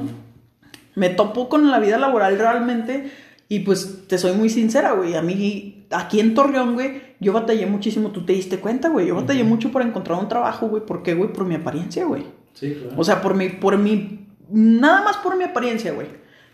Me 0.95 1.11
topo 1.11 1.49
con 1.49 1.71
la 1.71 1.79
vida 1.79 1.99
laboral 1.99 2.39
realmente, 2.39 3.11
y 3.49 3.61
pues, 3.61 4.07
te 4.09 4.19
soy 4.19 4.33
muy 4.33 4.51
sincera, 4.51 4.93
güey, 4.93 5.15
a 5.15 5.23
mí, 5.23 5.87
aquí 5.91 6.21
en 6.21 6.35
Torreón, 6.35 6.75
güey, 6.75 7.03
yo 7.21 7.33
batallé 7.33 7.67
muchísimo, 7.67 8.11
tú 8.11 8.25
te 8.25 8.33
diste 8.33 8.59
cuenta, 8.59 8.89
güey, 8.89 9.07
yo 9.07 9.15
batallé 9.15 9.45
mucho 9.45 9.71
por 9.71 9.83
encontrar 9.83 10.19
un 10.19 10.29
trabajo, 10.29 10.69
güey, 10.69 10.85
¿por 10.85 11.03
qué, 11.03 11.15
güey? 11.15 11.33
Por 11.33 11.45
mi 11.45 11.55
apariencia, 11.55 12.05
güey. 12.05 12.27
Sí, 12.55 12.75
claro. 12.75 12.95
O 12.97 13.05
sea, 13.05 13.23
por 13.23 13.35
mi, 13.35 13.49
por 13.49 13.79
mi, 13.79 14.27
nada 14.51 15.03
más 15.03 15.17
por 15.19 15.37
mi 15.37 15.45
apariencia, 15.45 15.93
güey. 15.93 16.09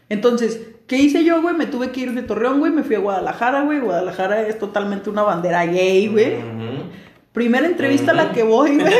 Entonces, 0.08 0.60
¿qué 0.86 0.96
hice 0.96 1.24
yo, 1.24 1.40
güey? 1.40 1.56
Me 1.56 1.66
tuve 1.66 1.90
que 1.90 2.00
ir 2.00 2.14
de 2.14 2.22
Torreón, 2.22 2.60
güey, 2.60 2.70
me 2.70 2.82
fui 2.82 2.96
a 2.96 3.00
Guadalajara, 3.00 3.62
güey. 3.62 3.80
Guadalajara 3.80 4.46
es 4.46 4.58
totalmente 4.58 5.10
una 5.10 5.22
bandera 5.22 5.64
gay, 5.64 6.08
güey. 6.08 6.36
Ujú. 6.36 6.73
Primera 7.34 7.66
entrevista 7.66 8.12
a 8.12 8.14
la 8.14 8.30
que 8.30 8.44
voy, 8.44 8.78
güey. 8.78 8.94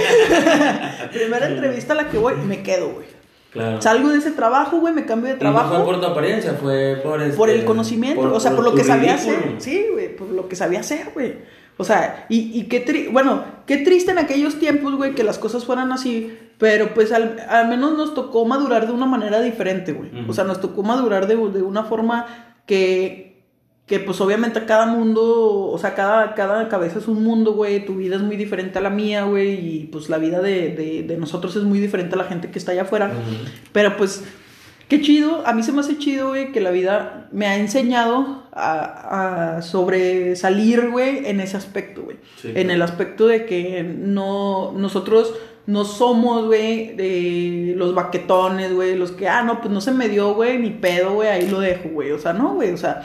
Primera 1.12 1.46
entrevista 1.46 1.92
a 1.92 1.96
la 1.96 2.08
que 2.08 2.18
voy, 2.18 2.34
me 2.46 2.64
quedo, 2.64 2.90
güey. 2.90 3.06
Claro. 3.52 3.80
Salgo 3.80 4.08
de 4.08 4.18
ese 4.18 4.32
trabajo, 4.32 4.80
güey, 4.80 4.92
me 4.92 5.06
cambio 5.06 5.28
de 5.30 5.40
Y 5.40 5.44
no 5.44 5.52
fue 5.52 5.60
trabajo. 5.62 5.84
por 5.84 6.00
tu 6.00 6.06
apariencia, 6.06 6.54
fue 6.60 7.00
por 7.00 7.22
este, 7.22 7.36
Por 7.36 7.48
el 7.48 7.64
conocimiento, 7.64 8.34
o 8.34 8.40
sea, 8.40 8.50
por, 8.56 8.64
lo 8.64 8.74
que 8.74 8.82
sabía 8.82 9.14
ridículo. 9.16 9.38
hacer. 9.38 9.54
Sí, 9.58 9.86
güey, 9.92 10.16
por 10.16 10.28
lo 10.30 10.48
que 10.48 10.56
sabía 10.56 10.80
hacer, 10.80 11.10
güey. 11.14 11.36
O 11.76 11.84
sea, 11.84 12.26
y, 12.28 12.58
y 12.58 12.64
qué 12.64 12.80
triste, 12.80 13.10
bueno, 13.12 13.44
qué 13.66 13.76
triste 13.78 14.10
en 14.10 14.18
aquellos 14.18 14.58
tiempos, 14.58 14.96
güey, 14.96 15.14
que 15.14 15.22
las 15.22 15.38
cosas 15.38 15.64
fueran 15.64 15.92
así, 15.92 16.36
pero 16.58 16.92
pues 16.92 17.12
al, 17.12 17.44
al 17.48 17.68
menos 17.68 17.96
nos 17.96 18.14
tocó 18.14 18.44
madurar 18.44 18.88
de 18.88 18.92
una 18.92 19.06
manera 19.06 19.40
diferente, 19.40 19.92
güey. 19.92 20.10
O 20.28 20.32
sea, 20.32 20.42
nos 20.42 20.60
tocó 20.60 20.82
madurar 20.82 21.28
de, 21.28 21.36
de 21.36 21.62
una 21.62 21.84
forma 21.84 22.56
que, 22.66 23.33
que 23.86 23.98
pues 24.00 24.20
obviamente 24.20 24.64
cada 24.64 24.86
mundo, 24.86 25.68
o 25.70 25.78
sea, 25.78 25.94
cada, 25.94 26.34
cada 26.34 26.68
cabeza 26.68 26.98
es 26.98 27.06
un 27.06 27.22
mundo, 27.22 27.52
güey, 27.52 27.84
tu 27.84 27.96
vida 27.96 28.16
es 28.16 28.22
muy 28.22 28.36
diferente 28.36 28.78
a 28.78 28.82
la 28.82 28.88
mía, 28.88 29.24
güey, 29.24 29.52
y 29.52 29.84
pues 29.92 30.08
la 30.08 30.16
vida 30.16 30.40
de, 30.40 30.70
de, 30.70 31.02
de 31.02 31.16
nosotros 31.18 31.54
es 31.56 31.64
muy 31.64 31.80
diferente 31.80 32.14
a 32.14 32.18
la 32.18 32.24
gente 32.24 32.50
que 32.50 32.58
está 32.58 32.72
allá 32.72 32.82
afuera. 32.82 33.12
Pero 33.72 33.96
pues, 33.98 34.24
qué 34.88 35.02
chido. 35.02 35.46
A 35.46 35.52
mí 35.52 35.62
se 35.62 35.72
me 35.72 35.80
hace 35.80 35.98
chido, 35.98 36.28
güey, 36.28 36.50
que 36.50 36.62
la 36.62 36.70
vida 36.70 37.28
me 37.30 37.46
ha 37.46 37.58
enseñado 37.58 38.44
a, 38.52 39.56
a 39.56 39.62
sobresalir, 39.62 40.88
güey, 40.90 41.26
en 41.26 41.40
ese 41.40 41.58
aspecto, 41.58 42.04
güey. 42.04 42.16
Sí, 42.40 42.52
en 42.54 42.70
el 42.70 42.80
aspecto 42.80 43.26
de 43.26 43.44
que 43.44 43.82
no, 43.82 44.72
nosotros 44.72 45.34
no 45.66 45.84
somos, 45.84 46.46
güey, 46.46 46.94
los 47.74 47.94
baquetones, 47.94 48.72
güey, 48.72 48.96
los 48.96 49.12
que, 49.12 49.28
ah, 49.28 49.42
no, 49.42 49.60
pues 49.60 49.72
no 49.72 49.82
se 49.82 49.92
me 49.92 50.08
dio, 50.08 50.34
güey, 50.34 50.58
ni 50.58 50.70
pedo, 50.70 51.14
güey, 51.14 51.28
ahí 51.28 51.50
lo 51.50 51.60
dejo, 51.60 51.90
güey. 51.90 52.12
O 52.12 52.18
sea, 52.18 52.32
no, 52.32 52.54
güey, 52.54 52.72
o 52.72 52.76
sea, 52.78 53.02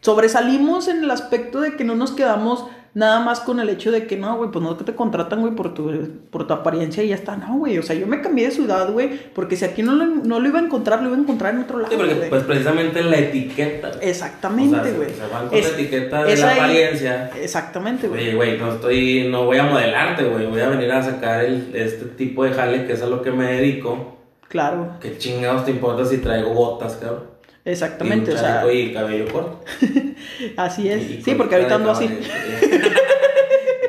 sobresalimos 0.00 0.88
en 0.88 1.04
el 1.04 1.10
aspecto 1.10 1.60
de 1.60 1.76
que 1.76 1.84
no 1.84 1.94
nos 1.94 2.12
quedamos 2.12 2.66
nada 2.92 3.20
más 3.20 3.38
con 3.38 3.60
el 3.60 3.68
hecho 3.68 3.92
de 3.92 4.08
que 4.08 4.16
no, 4.16 4.36
güey, 4.36 4.50
pues 4.50 4.64
no 4.64 4.76
que 4.76 4.82
te 4.82 4.96
contratan, 4.96 5.42
güey, 5.42 5.54
por 5.54 5.74
tu, 5.74 5.92
por 6.30 6.48
tu 6.48 6.52
apariencia 6.54 7.04
y 7.04 7.08
ya 7.10 7.14
está. 7.14 7.36
No, 7.36 7.58
güey, 7.58 7.78
o 7.78 7.84
sea, 7.84 7.94
yo 7.94 8.08
me 8.08 8.20
cambié 8.20 8.46
de 8.46 8.50
ciudad, 8.50 8.90
güey, 8.90 9.10
porque 9.32 9.54
si 9.54 9.64
aquí 9.64 9.84
no 9.84 9.92
lo, 9.94 10.06
no 10.06 10.40
lo 10.40 10.48
iba 10.48 10.58
a 10.58 10.62
encontrar, 10.62 11.00
lo 11.00 11.08
iba 11.10 11.16
a 11.16 11.20
encontrar 11.20 11.54
en 11.54 11.60
otro 11.60 11.78
lado. 11.78 11.92
Sí, 11.92 11.96
porque 11.96 12.14
güey. 12.14 12.28
pues 12.30 12.42
precisamente 12.42 13.00
la 13.04 13.18
etiqueta. 13.18 13.90
güey. 13.94 14.08
Exactamente, 14.08 14.76
O 14.76 14.82
sea, 14.82 14.90
se- 14.90 14.96
güey. 14.98 15.10
se 15.10 15.26
van 15.32 15.48
con 15.48 15.56
Es- 15.58 15.68
la 15.68 15.74
etiqueta 15.78 16.24
de 16.24 16.36
la 16.36 16.48
ahí- 16.50 16.58
apariencia. 16.58 17.30
Exactamente, 17.40 18.08
güey. 18.08 18.20
Oye, 18.26 18.34
güey, 18.34 18.58
no 18.58 18.72
estoy, 18.72 19.28
no 19.30 19.44
voy 19.44 19.58
a 19.58 19.62
modelarte, 19.64 20.24
güey, 20.24 20.46
voy 20.46 20.60
a 20.60 20.68
venir 20.70 20.90
a 20.90 21.00
sacar 21.00 21.44
el, 21.44 21.70
este 21.72 22.06
tipo 22.06 22.42
de 22.42 22.50
jale 22.50 22.86
que 22.86 22.94
es 22.94 23.02
a 23.02 23.06
lo 23.06 23.22
que 23.22 23.30
me 23.30 23.52
dedico. 23.52 24.16
Claro, 24.48 24.94
¿Qué 25.00 25.16
chingados 25.16 25.64
te 25.64 25.70
importa 25.70 26.04
si 26.04 26.18
traigo 26.18 26.52
botas, 26.52 26.96
cabrón? 26.96 27.29
Exactamente, 27.72 28.30
y 28.30 28.34
un 28.34 28.38
o 28.38 28.42
sea, 28.42 28.72
y 28.72 28.92
cabello 28.92 29.32
corto. 29.32 29.64
así 30.56 30.88
es. 30.88 31.10
Y 31.10 31.22
sí, 31.22 31.34
porque 31.34 31.56
ahorita 31.56 31.74
ando 31.76 31.94
de 31.94 32.06
así. 32.06 32.18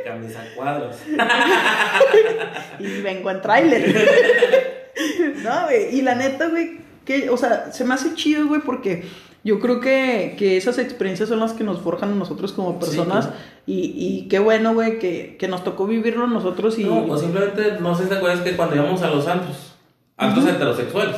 Camisa 0.03 0.41
a 0.41 0.55
cuadros. 0.55 0.95
Y 2.79 3.01
vengo 3.01 3.29
en 3.29 3.41
tráiler. 3.41 3.93
no, 5.43 5.63
güey. 5.65 5.95
Y 5.95 6.01
la 6.01 6.15
neta, 6.15 6.49
güey, 6.49 6.79
que, 7.05 7.29
o 7.29 7.37
sea, 7.37 7.71
se 7.71 7.85
me 7.85 7.93
hace 7.93 8.15
chido, 8.15 8.47
güey, 8.47 8.61
porque 8.61 9.05
yo 9.43 9.59
creo 9.59 9.79
que, 9.79 10.35
que 10.37 10.57
esas 10.57 10.79
experiencias 10.79 11.29
son 11.29 11.39
las 11.39 11.53
que 11.53 11.63
nos 11.63 11.81
forjan 11.81 12.13
a 12.13 12.15
nosotros 12.15 12.53
como 12.53 12.79
personas. 12.79 13.27
claro. 13.27 13.41
y, 13.67 13.93
y 13.95 14.27
qué 14.29 14.39
bueno, 14.39 14.73
güey, 14.73 14.97
que, 14.97 15.37
que 15.37 15.47
nos 15.47 15.63
tocó 15.63 15.85
vivirlo 15.85 16.25
nosotros 16.25 16.79
y. 16.79 16.85
No, 16.85 17.05
pues 17.05 17.21
simplemente, 17.21 17.77
no 17.79 17.95
sé 17.95 18.03
si 18.03 18.09
te 18.09 18.15
acuerdas 18.15 18.41
que 18.41 18.55
cuando 18.55 18.75
íbamos 18.75 19.01
a 19.03 19.09
los 19.09 19.27
antros, 19.27 19.75
antros 20.17 20.47
heterosexuales, 20.47 21.17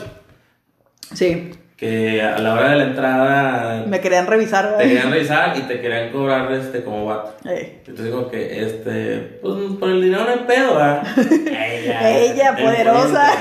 Sí, 1.13 1.51
que 1.77 2.21
a 2.21 2.37
la 2.39 2.53
hora 2.53 2.69
de 2.69 2.75
la 2.77 2.83
entrada 2.85 3.85
me 3.87 3.99
querían 3.99 4.27
revisar, 4.27 4.69
te 4.69 4.75
güey. 4.75 4.87
querían 4.89 5.11
revisar 5.11 5.57
y 5.57 5.61
te 5.63 5.81
querían 5.81 6.11
cobrar 6.11 6.51
este 6.53 6.83
como 6.83 7.05
vato. 7.05 7.35
Entonces 7.45 8.05
digo 8.05 8.29
que 8.29 8.63
este, 8.63 9.39
pues 9.41 9.55
por 9.79 9.89
el 9.89 10.01
dinero 10.01 10.23
no 10.23 10.29
hay 10.31 10.45
pedo, 10.47 10.75
¿verdad? 10.75 11.03
Ella, 11.47 12.17
Ella, 12.19 12.49
el 12.57 12.63
poderosa. 12.63 13.31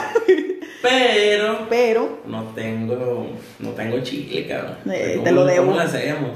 Pero 0.83 1.67
Pero, 1.71 2.23
no 2.27 2.43
tengo, 2.55 3.29
no 3.61 3.71
tengo 3.71 4.01
chile, 4.01 4.47
cabrón. 4.49 4.77
Eh, 4.91 5.13
¿Cómo- 5.15 5.25
te 5.25 5.33
lo 5.33 5.45
debo. 5.45 5.67
¿Cómo 5.67 5.77
lo 5.77 5.83
hacemos? 5.83 6.31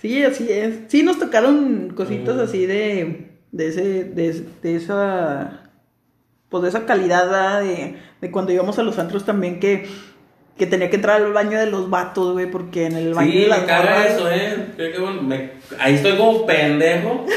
sí, 0.00 0.22
así 0.22 0.46
es. 0.50 0.80
Sí, 0.88 1.02
nos 1.02 1.18
tocaron 1.18 1.92
cositas 1.96 2.36
Mm. 2.36 2.40
así 2.40 2.66
de. 2.66 3.30
De 3.50 3.68
ese. 3.68 4.04
De, 4.04 4.44
de 4.62 4.76
esa. 4.76 5.62
Pues 6.48 6.62
de 6.62 6.68
esa 6.68 6.86
calidad, 6.86 7.24
¿verdad? 7.26 7.60
De, 7.62 7.96
de 8.20 8.30
cuando 8.30 8.52
íbamos 8.52 8.78
a 8.78 8.82
los 8.84 8.98
antros 8.98 9.24
también 9.24 9.58
que. 9.58 9.86
Que 10.60 10.66
tenía 10.66 10.90
que 10.90 10.96
entrar 10.96 11.22
al 11.22 11.32
baño 11.32 11.58
de 11.58 11.64
los 11.66 11.88
vatos, 11.88 12.34
güey, 12.34 12.44
porque 12.44 12.84
en 12.84 12.94
el 12.94 13.14
baño 13.14 13.32
Sí, 13.32 13.38
de 13.38 13.48
me 13.48 13.64
caga 13.64 14.06
eso, 14.06 14.30
eh. 14.30 14.66
Creo 14.76 14.92
que 14.92 14.98
bueno, 15.00 15.22
me- 15.22 15.52
ahí 15.78 15.94
estoy 15.94 16.18
como 16.18 16.44
pendejo. 16.44 17.24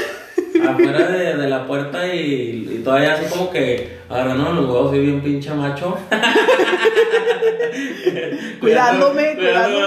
afuera 0.69 1.07
de, 1.07 1.35
de 1.37 1.49
la 1.49 1.65
puerta 1.65 2.05
y, 2.13 2.67
y 2.71 2.81
todavía 2.83 3.13
así 3.13 3.25
como 3.25 3.49
que 3.49 3.97
agarrando 4.09 4.51
los 4.53 4.65
huevos, 4.65 4.89
soy 4.91 4.99
bien 4.99 5.21
pinche 5.21 5.51
macho. 5.53 5.97
Cuidándome, 8.59 9.33
cuidando, 9.35 9.79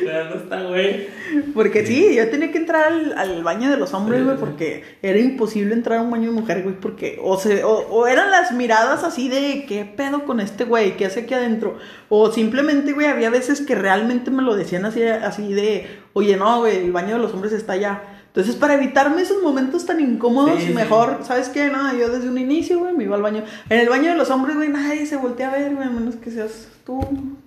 cuidando 0.00 0.36
esta 0.36 0.62
güey. 0.62 1.06
Porque 1.54 1.86
sí, 1.86 2.14
yo 2.14 2.28
tenía 2.30 2.52
que 2.52 2.58
entrar 2.58 2.92
al, 2.92 3.16
al 3.18 3.42
baño 3.42 3.70
de 3.70 3.76
los 3.76 3.94
hombres, 3.94 4.24
güey, 4.24 4.36
porque 4.36 4.84
era 5.02 5.18
imposible 5.18 5.74
entrar 5.74 5.98
a 5.98 6.02
un 6.02 6.10
baño 6.10 6.30
de 6.32 6.40
mujer, 6.40 6.62
güey, 6.62 6.74
porque 6.78 7.18
o, 7.22 7.38
se, 7.38 7.64
o, 7.64 7.70
o 7.88 8.06
eran 8.06 8.30
las 8.30 8.52
miradas 8.52 9.04
así 9.04 9.28
de 9.28 9.64
qué 9.66 9.84
pedo 9.84 10.24
con 10.24 10.40
este 10.40 10.64
güey, 10.64 10.96
qué 10.96 11.06
hace 11.06 11.20
aquí 11.20 11.34
adentro, 11.34 11.78
o 12.08 12.30
simplemente, 12.32 12.92
güey, 12.92 13.06
había 13.06 13.30
veces 13.30 13.60
que 13.60 13.74
realmente 13.74 14.30
me 14.30 14.42
lo 14.42 14.54
decían 14.54 14.84
así, 14.84 15.02
así 15.02 15.52
de, 15.52 15.86
oye, 16.12 16.36
no, 16.36 16.60
güey, 16.60 16.78
el 16.84 16.92
baño 16.92 17.14
de 17.16 17.20
los 17.22 17.32
hombres 17.32 17.52
está 17.52 17.72
allá. 17.74 18.02
Entonces, 18.28 18.56
para 18.56 18.74
evitarme 18.74 19.20
esos 19.20 19.42
momentos 19.42 19.84
tan 19.84 20.00
incómodos, 20.00 20.58
Sí, 20.58 20.68
sí. 20.68 20.72
mejor, 20.72 21.18
¿sabes 21.22 21.50
qué? 21.50 21.68
No, 21.68 21.94
yo 21.94 22.08
desde 22.08 22.30
un 22.30 22.38
inicio, 22.38 22.78
güey, 22.78 22.94
me 22.94 23.04
iba 23.04 23.14
al 23.14 23.20
baño. 23.20 23.44
En 23.68 23.78
el 23.78 23.90
baño 23.90 24.08
de 24.10 24.16
los 24.16 24.30
hombres, 24.30 24.56
güey, 24.56 24.70
nadie 24.70 25.04
se 25.04 25.16
voltea 25.16 25.50
a 25.52 25.56
ver, 25.58 25.74
güey, 25.74 25.86
a 25.86 25.90
menos 25.90 26.16
que 26.16 26.30
seas 26.30 26.66
tú, 26.86 26.98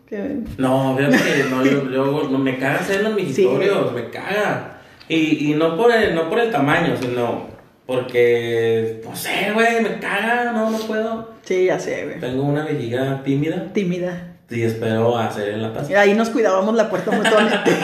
que... 0.07 0.37
No, 0.57 0.95
fíjate 0.97 1.17
que 1.17 1.49
no, 1.49 1.65
yo, 1.65 1.89
yo- 1.89 2.27
no, 2.29 2.37
me 2.37 2.57
caga 2.57 2.75
hacerlo 2.79 3.09
en 3.09 3.15
mis 3.15 3.35
Sí. 3.35 3.47
me 3.47 4.09
caga. 4.09 4.79
Y, 5.07 5.51
y 5.51 5.53
no, 5.55 5.75
por 5.77 5.91
el, 5.91 6.15
no 6.15 6.29
por 6.29 6.39
el 6.39 6.51
tamaño, 6.51 6.95
sino 6.99 7.47
porque, 7.85 9.01
no 9.05 9.15
sé, 9.15 9.51
güey, 9.53 9.81
me 9.81 9.99
caga, 9.99 10.51
no, 10.51 10.69
no 10.71 10.77
puedo. 10.79 11.33
Sí, 11.43 11.65
ya 11.65 11.79
sé, 11.79 12.05
güey. 12.05 12.19
Tengo 12.19 12.43
una 12.43 12.65
vejiga 12.65 13.21
tímida 13.23 13.71
Tímida. 13.73 14.33
y 14.49 14.63
espero 14.63 15.15
hacer 15.17 15.49
en 15.49 15.61
la 15.61 15.73
paz. 15.73 15.89
Ahí 15.91 16.13
nos 16.15 16.29
cuidábamos 16.29 16.73
la 16.75 16.89
puerta 16.89 17.11
mutuamente. 17.11 17.71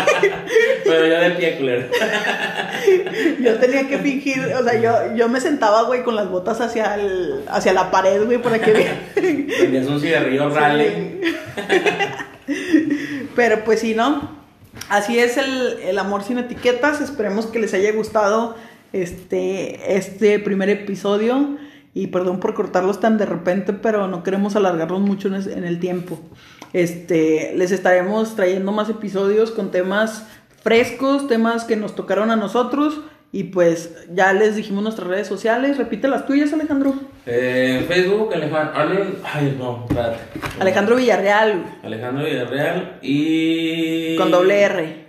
Pero 0.92 1.08
yo 1.08 1.20
de 1.22 1.32
pie, 1.32 1.58
culero. 1.58 1.88
Yo 3.40 3.58
tenía 3.60 3.88
que 3.88 3.98
fingir, 4.00 4.40
o 4.40 4.64
sea, 4.64 4.80
yo, 4.80 5.16
yo 5.16 5.30
me 5.30 5.40
sentaba, 5.40 5.84
güey, 5.84 6.04
con 6.04 6.16
las 6.16 6.30
botas 6.30 6.62
hacia, 6.62 6.96
el, 6.96 7.44
hacia 7.48 7.74
la 7.74 7.92
pared, 7.92 8.24
güey, 8.26 8.42
para 8.42 8.60
que 8.60 8.72
vean. 8.72 8.98
Tenías 9.14 9.86
un 9.88 10.00
cigarrillo 10.00 10.50
rale. 10.50 11.22
Pero 13.36 13.64
pues 13.64 13.82
sí, 13.82 13.94
¿no? 13.94 14.40
Así 14.90 15.20
es 15.20 15.38
el, 15.38 15.80
el 15.84 16.00
amor 16.00 16.24
sin 16.24 16.40
etiquetas. 16.40 17.02
Esperemos 17.02 17.46
que 17.46 17.60
les 17.60 17.74
haya 17.74 17.92
gustado 17.92 18.56
este, 18.94 19.96
este 19.96 20.40
primer 20.40 20.70
episodio. 20.70 21.58
Y 21.94 22.08
perdón 22.08 22.40
por 22.40 22.54
cortarlos 22.54 23.00
tan 23.00 23.18
de 23.18 23.26
repente, 23.26 23.74
pero 23.74 24.08
no 24.08 24.24
queremos 24.24 24.56
alargarlos 24.56 25.02
mucho 25.02 25.28
en 25.28 25.64
el 25.66 25.80
tiempo. 25.80 26.20
Este, 26.74 27.54
les 27.56 27.72
estaremos 27.72 28.36
trayendo 28.36 28.72
más 28.72 28.90
episodios 28.90 29.52
con 29.52 29.72
temas 29.72 30.26
frescos, 30.62 31.28
temas 31.28 31.66
que 31.66 31.76
nos 31.76 31.96
tocaron 31.96 32.32
a 32.32 32.36
nosotros 32.36 33.02
Y 33.34 33.46
pues 33.46 34.06
ya 34.14 34.34
les 34.34 34.58
dijimos 34.58 34.84
nuestras 34.84 35.08
redes 35.08 35.28
sociales. 35.28 35.78
Repite 35.78 36.10
las 36.10 36.26
tuyas, 36.26 36.52
Alejandro. 36.52 36.94
Eh, 37.26 37.86
Facebook, 37.88 38.34
Alejandro. 38.34 39.06
Ay, 39.24 39.56
no, 39.58 39.86
espérate. 39.88 40.20
Alejandro 40.60 40.98
Villarreal. 40.98 41.80
Alejandro 41.82 42.26
Villarreal 42.26 43.00
y. 43.02 44.18
Con 44.18 44.32
doble 44.32 44.62
R. 44.62 45.06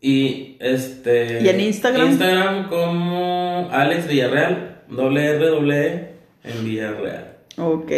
Y 0.00 0.56
este. 0.60 1.42
¿Y 1.42 1.48
en 1.48 1.60
Instagram? 1.60 2.10
Instagram 2.10 2.68
como 2.68 3.68
Alex 3.72 4.06
Villarreal, 4.06 4.82
doble 4.88 5.26
R, 5.26 5.46
doble 5.48 5.86
E 5.86 6.14
en 6.44 6.64
Villarreal. 6.64 7.35
Ok. 7.58 7.90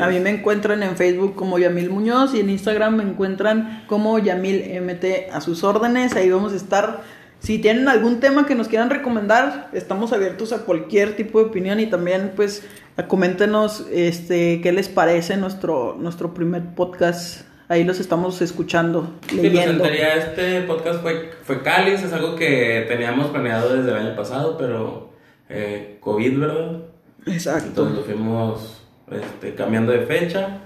A 0.00 0.08
mí 0.08 0.20
me 0.20 0.30
encuentran 0.30 0.82
en 0.82 0.96
Facebook 0.96 1.34
como 1.34 1.58
Yamil 1.58 1.90
Muñoz 1.90 2.34
y 2.34 2.40
en 2.40 2.50
Instagram 2.50 2.96
me 2.96 3.02
encuentran 3.04 3.84
como 3.86 4.18
Yamil 4.18 4.80
MT 4.82 5.32
a 5.32 5.40
sus 5.40 5.64
órdenes. 5.64 6.14
Ahí 6.14 6.30
vamos 6.30 6.52
a 6.52 6.56
estar. 6.56 7.02
Si 7.40 7.58
tienen 7.58 7.88
algún 7.88 8.20
tema 8.20 8.46
que 8.46 8.54
nos 8.54 8.68
quieran 8.68 8.90
recomendar, 8.90 9.70
estamos 9.72 10.12
abiertos 10.12 10.52
a 10.52 10.64
cualquier 10.64 11.14
tipo 11.16 11.38
de 11.38 11.46
opinión 11.46 11.78
y 11.80 11.86
también 11.86 12.32
pues 12.34 12.64
coméntenos 13.06 13.86
este 13.92 14.60
qué 14.60 14.72
les 14.72 14.88
parece 14.88 15.36
nuestro 15.36 15.96
nuestro 15.98 16.34
primer 16.34 16.74
podcast. 16.74 17.42
Ahí 17.70 17.84
los 17.84 18.00
estamos 18.00 18.40
escuchando, 18.42 19.14
Sí, 19.28 19.36
pues 19.36 19.42
leyendo. 19.52 19.84
en 19.84 19.90
teoría 19.90 20.14
este 20.16 20.62
podcast 20.62 21.02
fue, 21.02 21.30
fue 21.44 21.62
cáliz, 21.62 22.02
es 22.02 22.12
algo 22.14 22.34
que 22.34 22.86
teníamos 22.88 23.26
planeado 23.28 23.76
desde 23.76 23.90
el 23.90 23.96
año 24.06 24.16
pasado, 24.16 24.56
pero 24.58 25.10
eh, 25.50 25.98
COVID, 26.00 26.38
¿verdad? 26.38 26.78
Exacto. 27.26 27.68
Entonces 27.68 27.96
lo 27.98 28.02
fuimos 28.04 28.77
este, 29.12 29.54
cambiando 29.54 29.92
de 29.92 30.00
fecha. 30.00 30.58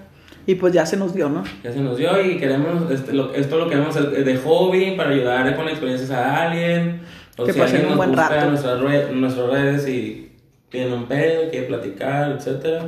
Y 0.45 0.55
pues 0.55 0.73
ya 0.73 0.85
se 0.85 0.97
nos 0.97 1.13
dio, 1.13 1.29
¿no? 1.29 1.43
Ya 1.63 1.71
se 1.71 1.79
nos 1.79 1.97
dio 1.97 2.21
y 2.21 2.37
queremos, 2.37 2.91
este, 2.91 3.13
lo- 3.13 3.33
esto 3.33 3.57
lo 3.57 3.69
queremos 3.69 3.95
hacer 3.95 4.25
de 4.25 4.37
hobby 4.37 4.91
para 4.97 5.11
ayudar 5.11 5.55
con 5.55 5.69
experiencias 5.69 6.11
a 6.11 6.43
alguien. 6.47 7.01
O 7.37 7.45
Que 7.45 7.53
si 7.53 7.61
alguien 7.61 7.83
nos 7.89 7.95
busca 8.07 8.43
en 8.43 9.21
nuestras, 9.21 9.49
redes 9.49 9.87
y 9.87 10.31
tiene 10.69 10.93
un 10.93 11.05
pedo, 11.05 11.49
quiere 11.49 11.67
platicar, 11.67 12.31
etcétera. 12.33 12.85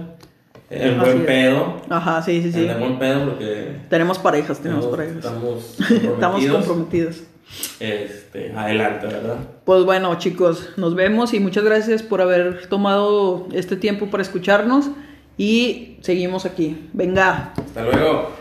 El 0.69 0.95
buen 0.95 1.19
es. 1.19 1.25
pedo. 1.25 1.81
Ajá, 1.89 2.21
sí, 2.21 2.41
sí, 2.41 2.51
sí. 2.51 2.65
El 2.67 2.77
buen 2.77 2.99
pedo 2.99 3.23
porque 3.25 3.77
Tenemos 3.89 4.17
parejas, 4.19 4.59
tenemos 4.59 4.85
estamos, 4.85 4.97
parejas. 4.97 5.25
estamos 5.25 5.79
Estamos 5.79 6.01
comprometidos. 6.09 6.55
comprometidos. 6.57 7.23
Este, 7.79 8.51
adelante, 8.55 9.05
¿verdad? 9.07 9.37
Pues 9.63 9.83
bueno, 9.85 10.15
chicos, 10.17 10.69
nos 10.77 10.95
vemos 10.95 11.33
y 11.33 11.39
muchas 11.39 11.63
gracias 11.63 12.03
por 12.03 12.21
haber 12.21 12.67
tomado 12.67 13.47
este 13.53 13.75
tiempo 13.77 14.07
para 14.07 14.23
escucharnos 14.23 14.89
y 15.37 15.97
seguimos 16.01 16.45
aquí. 16.45 16.89
Venga. 16.93 17.53
Hasta 17.57 17.83
luego. 17.83 18.31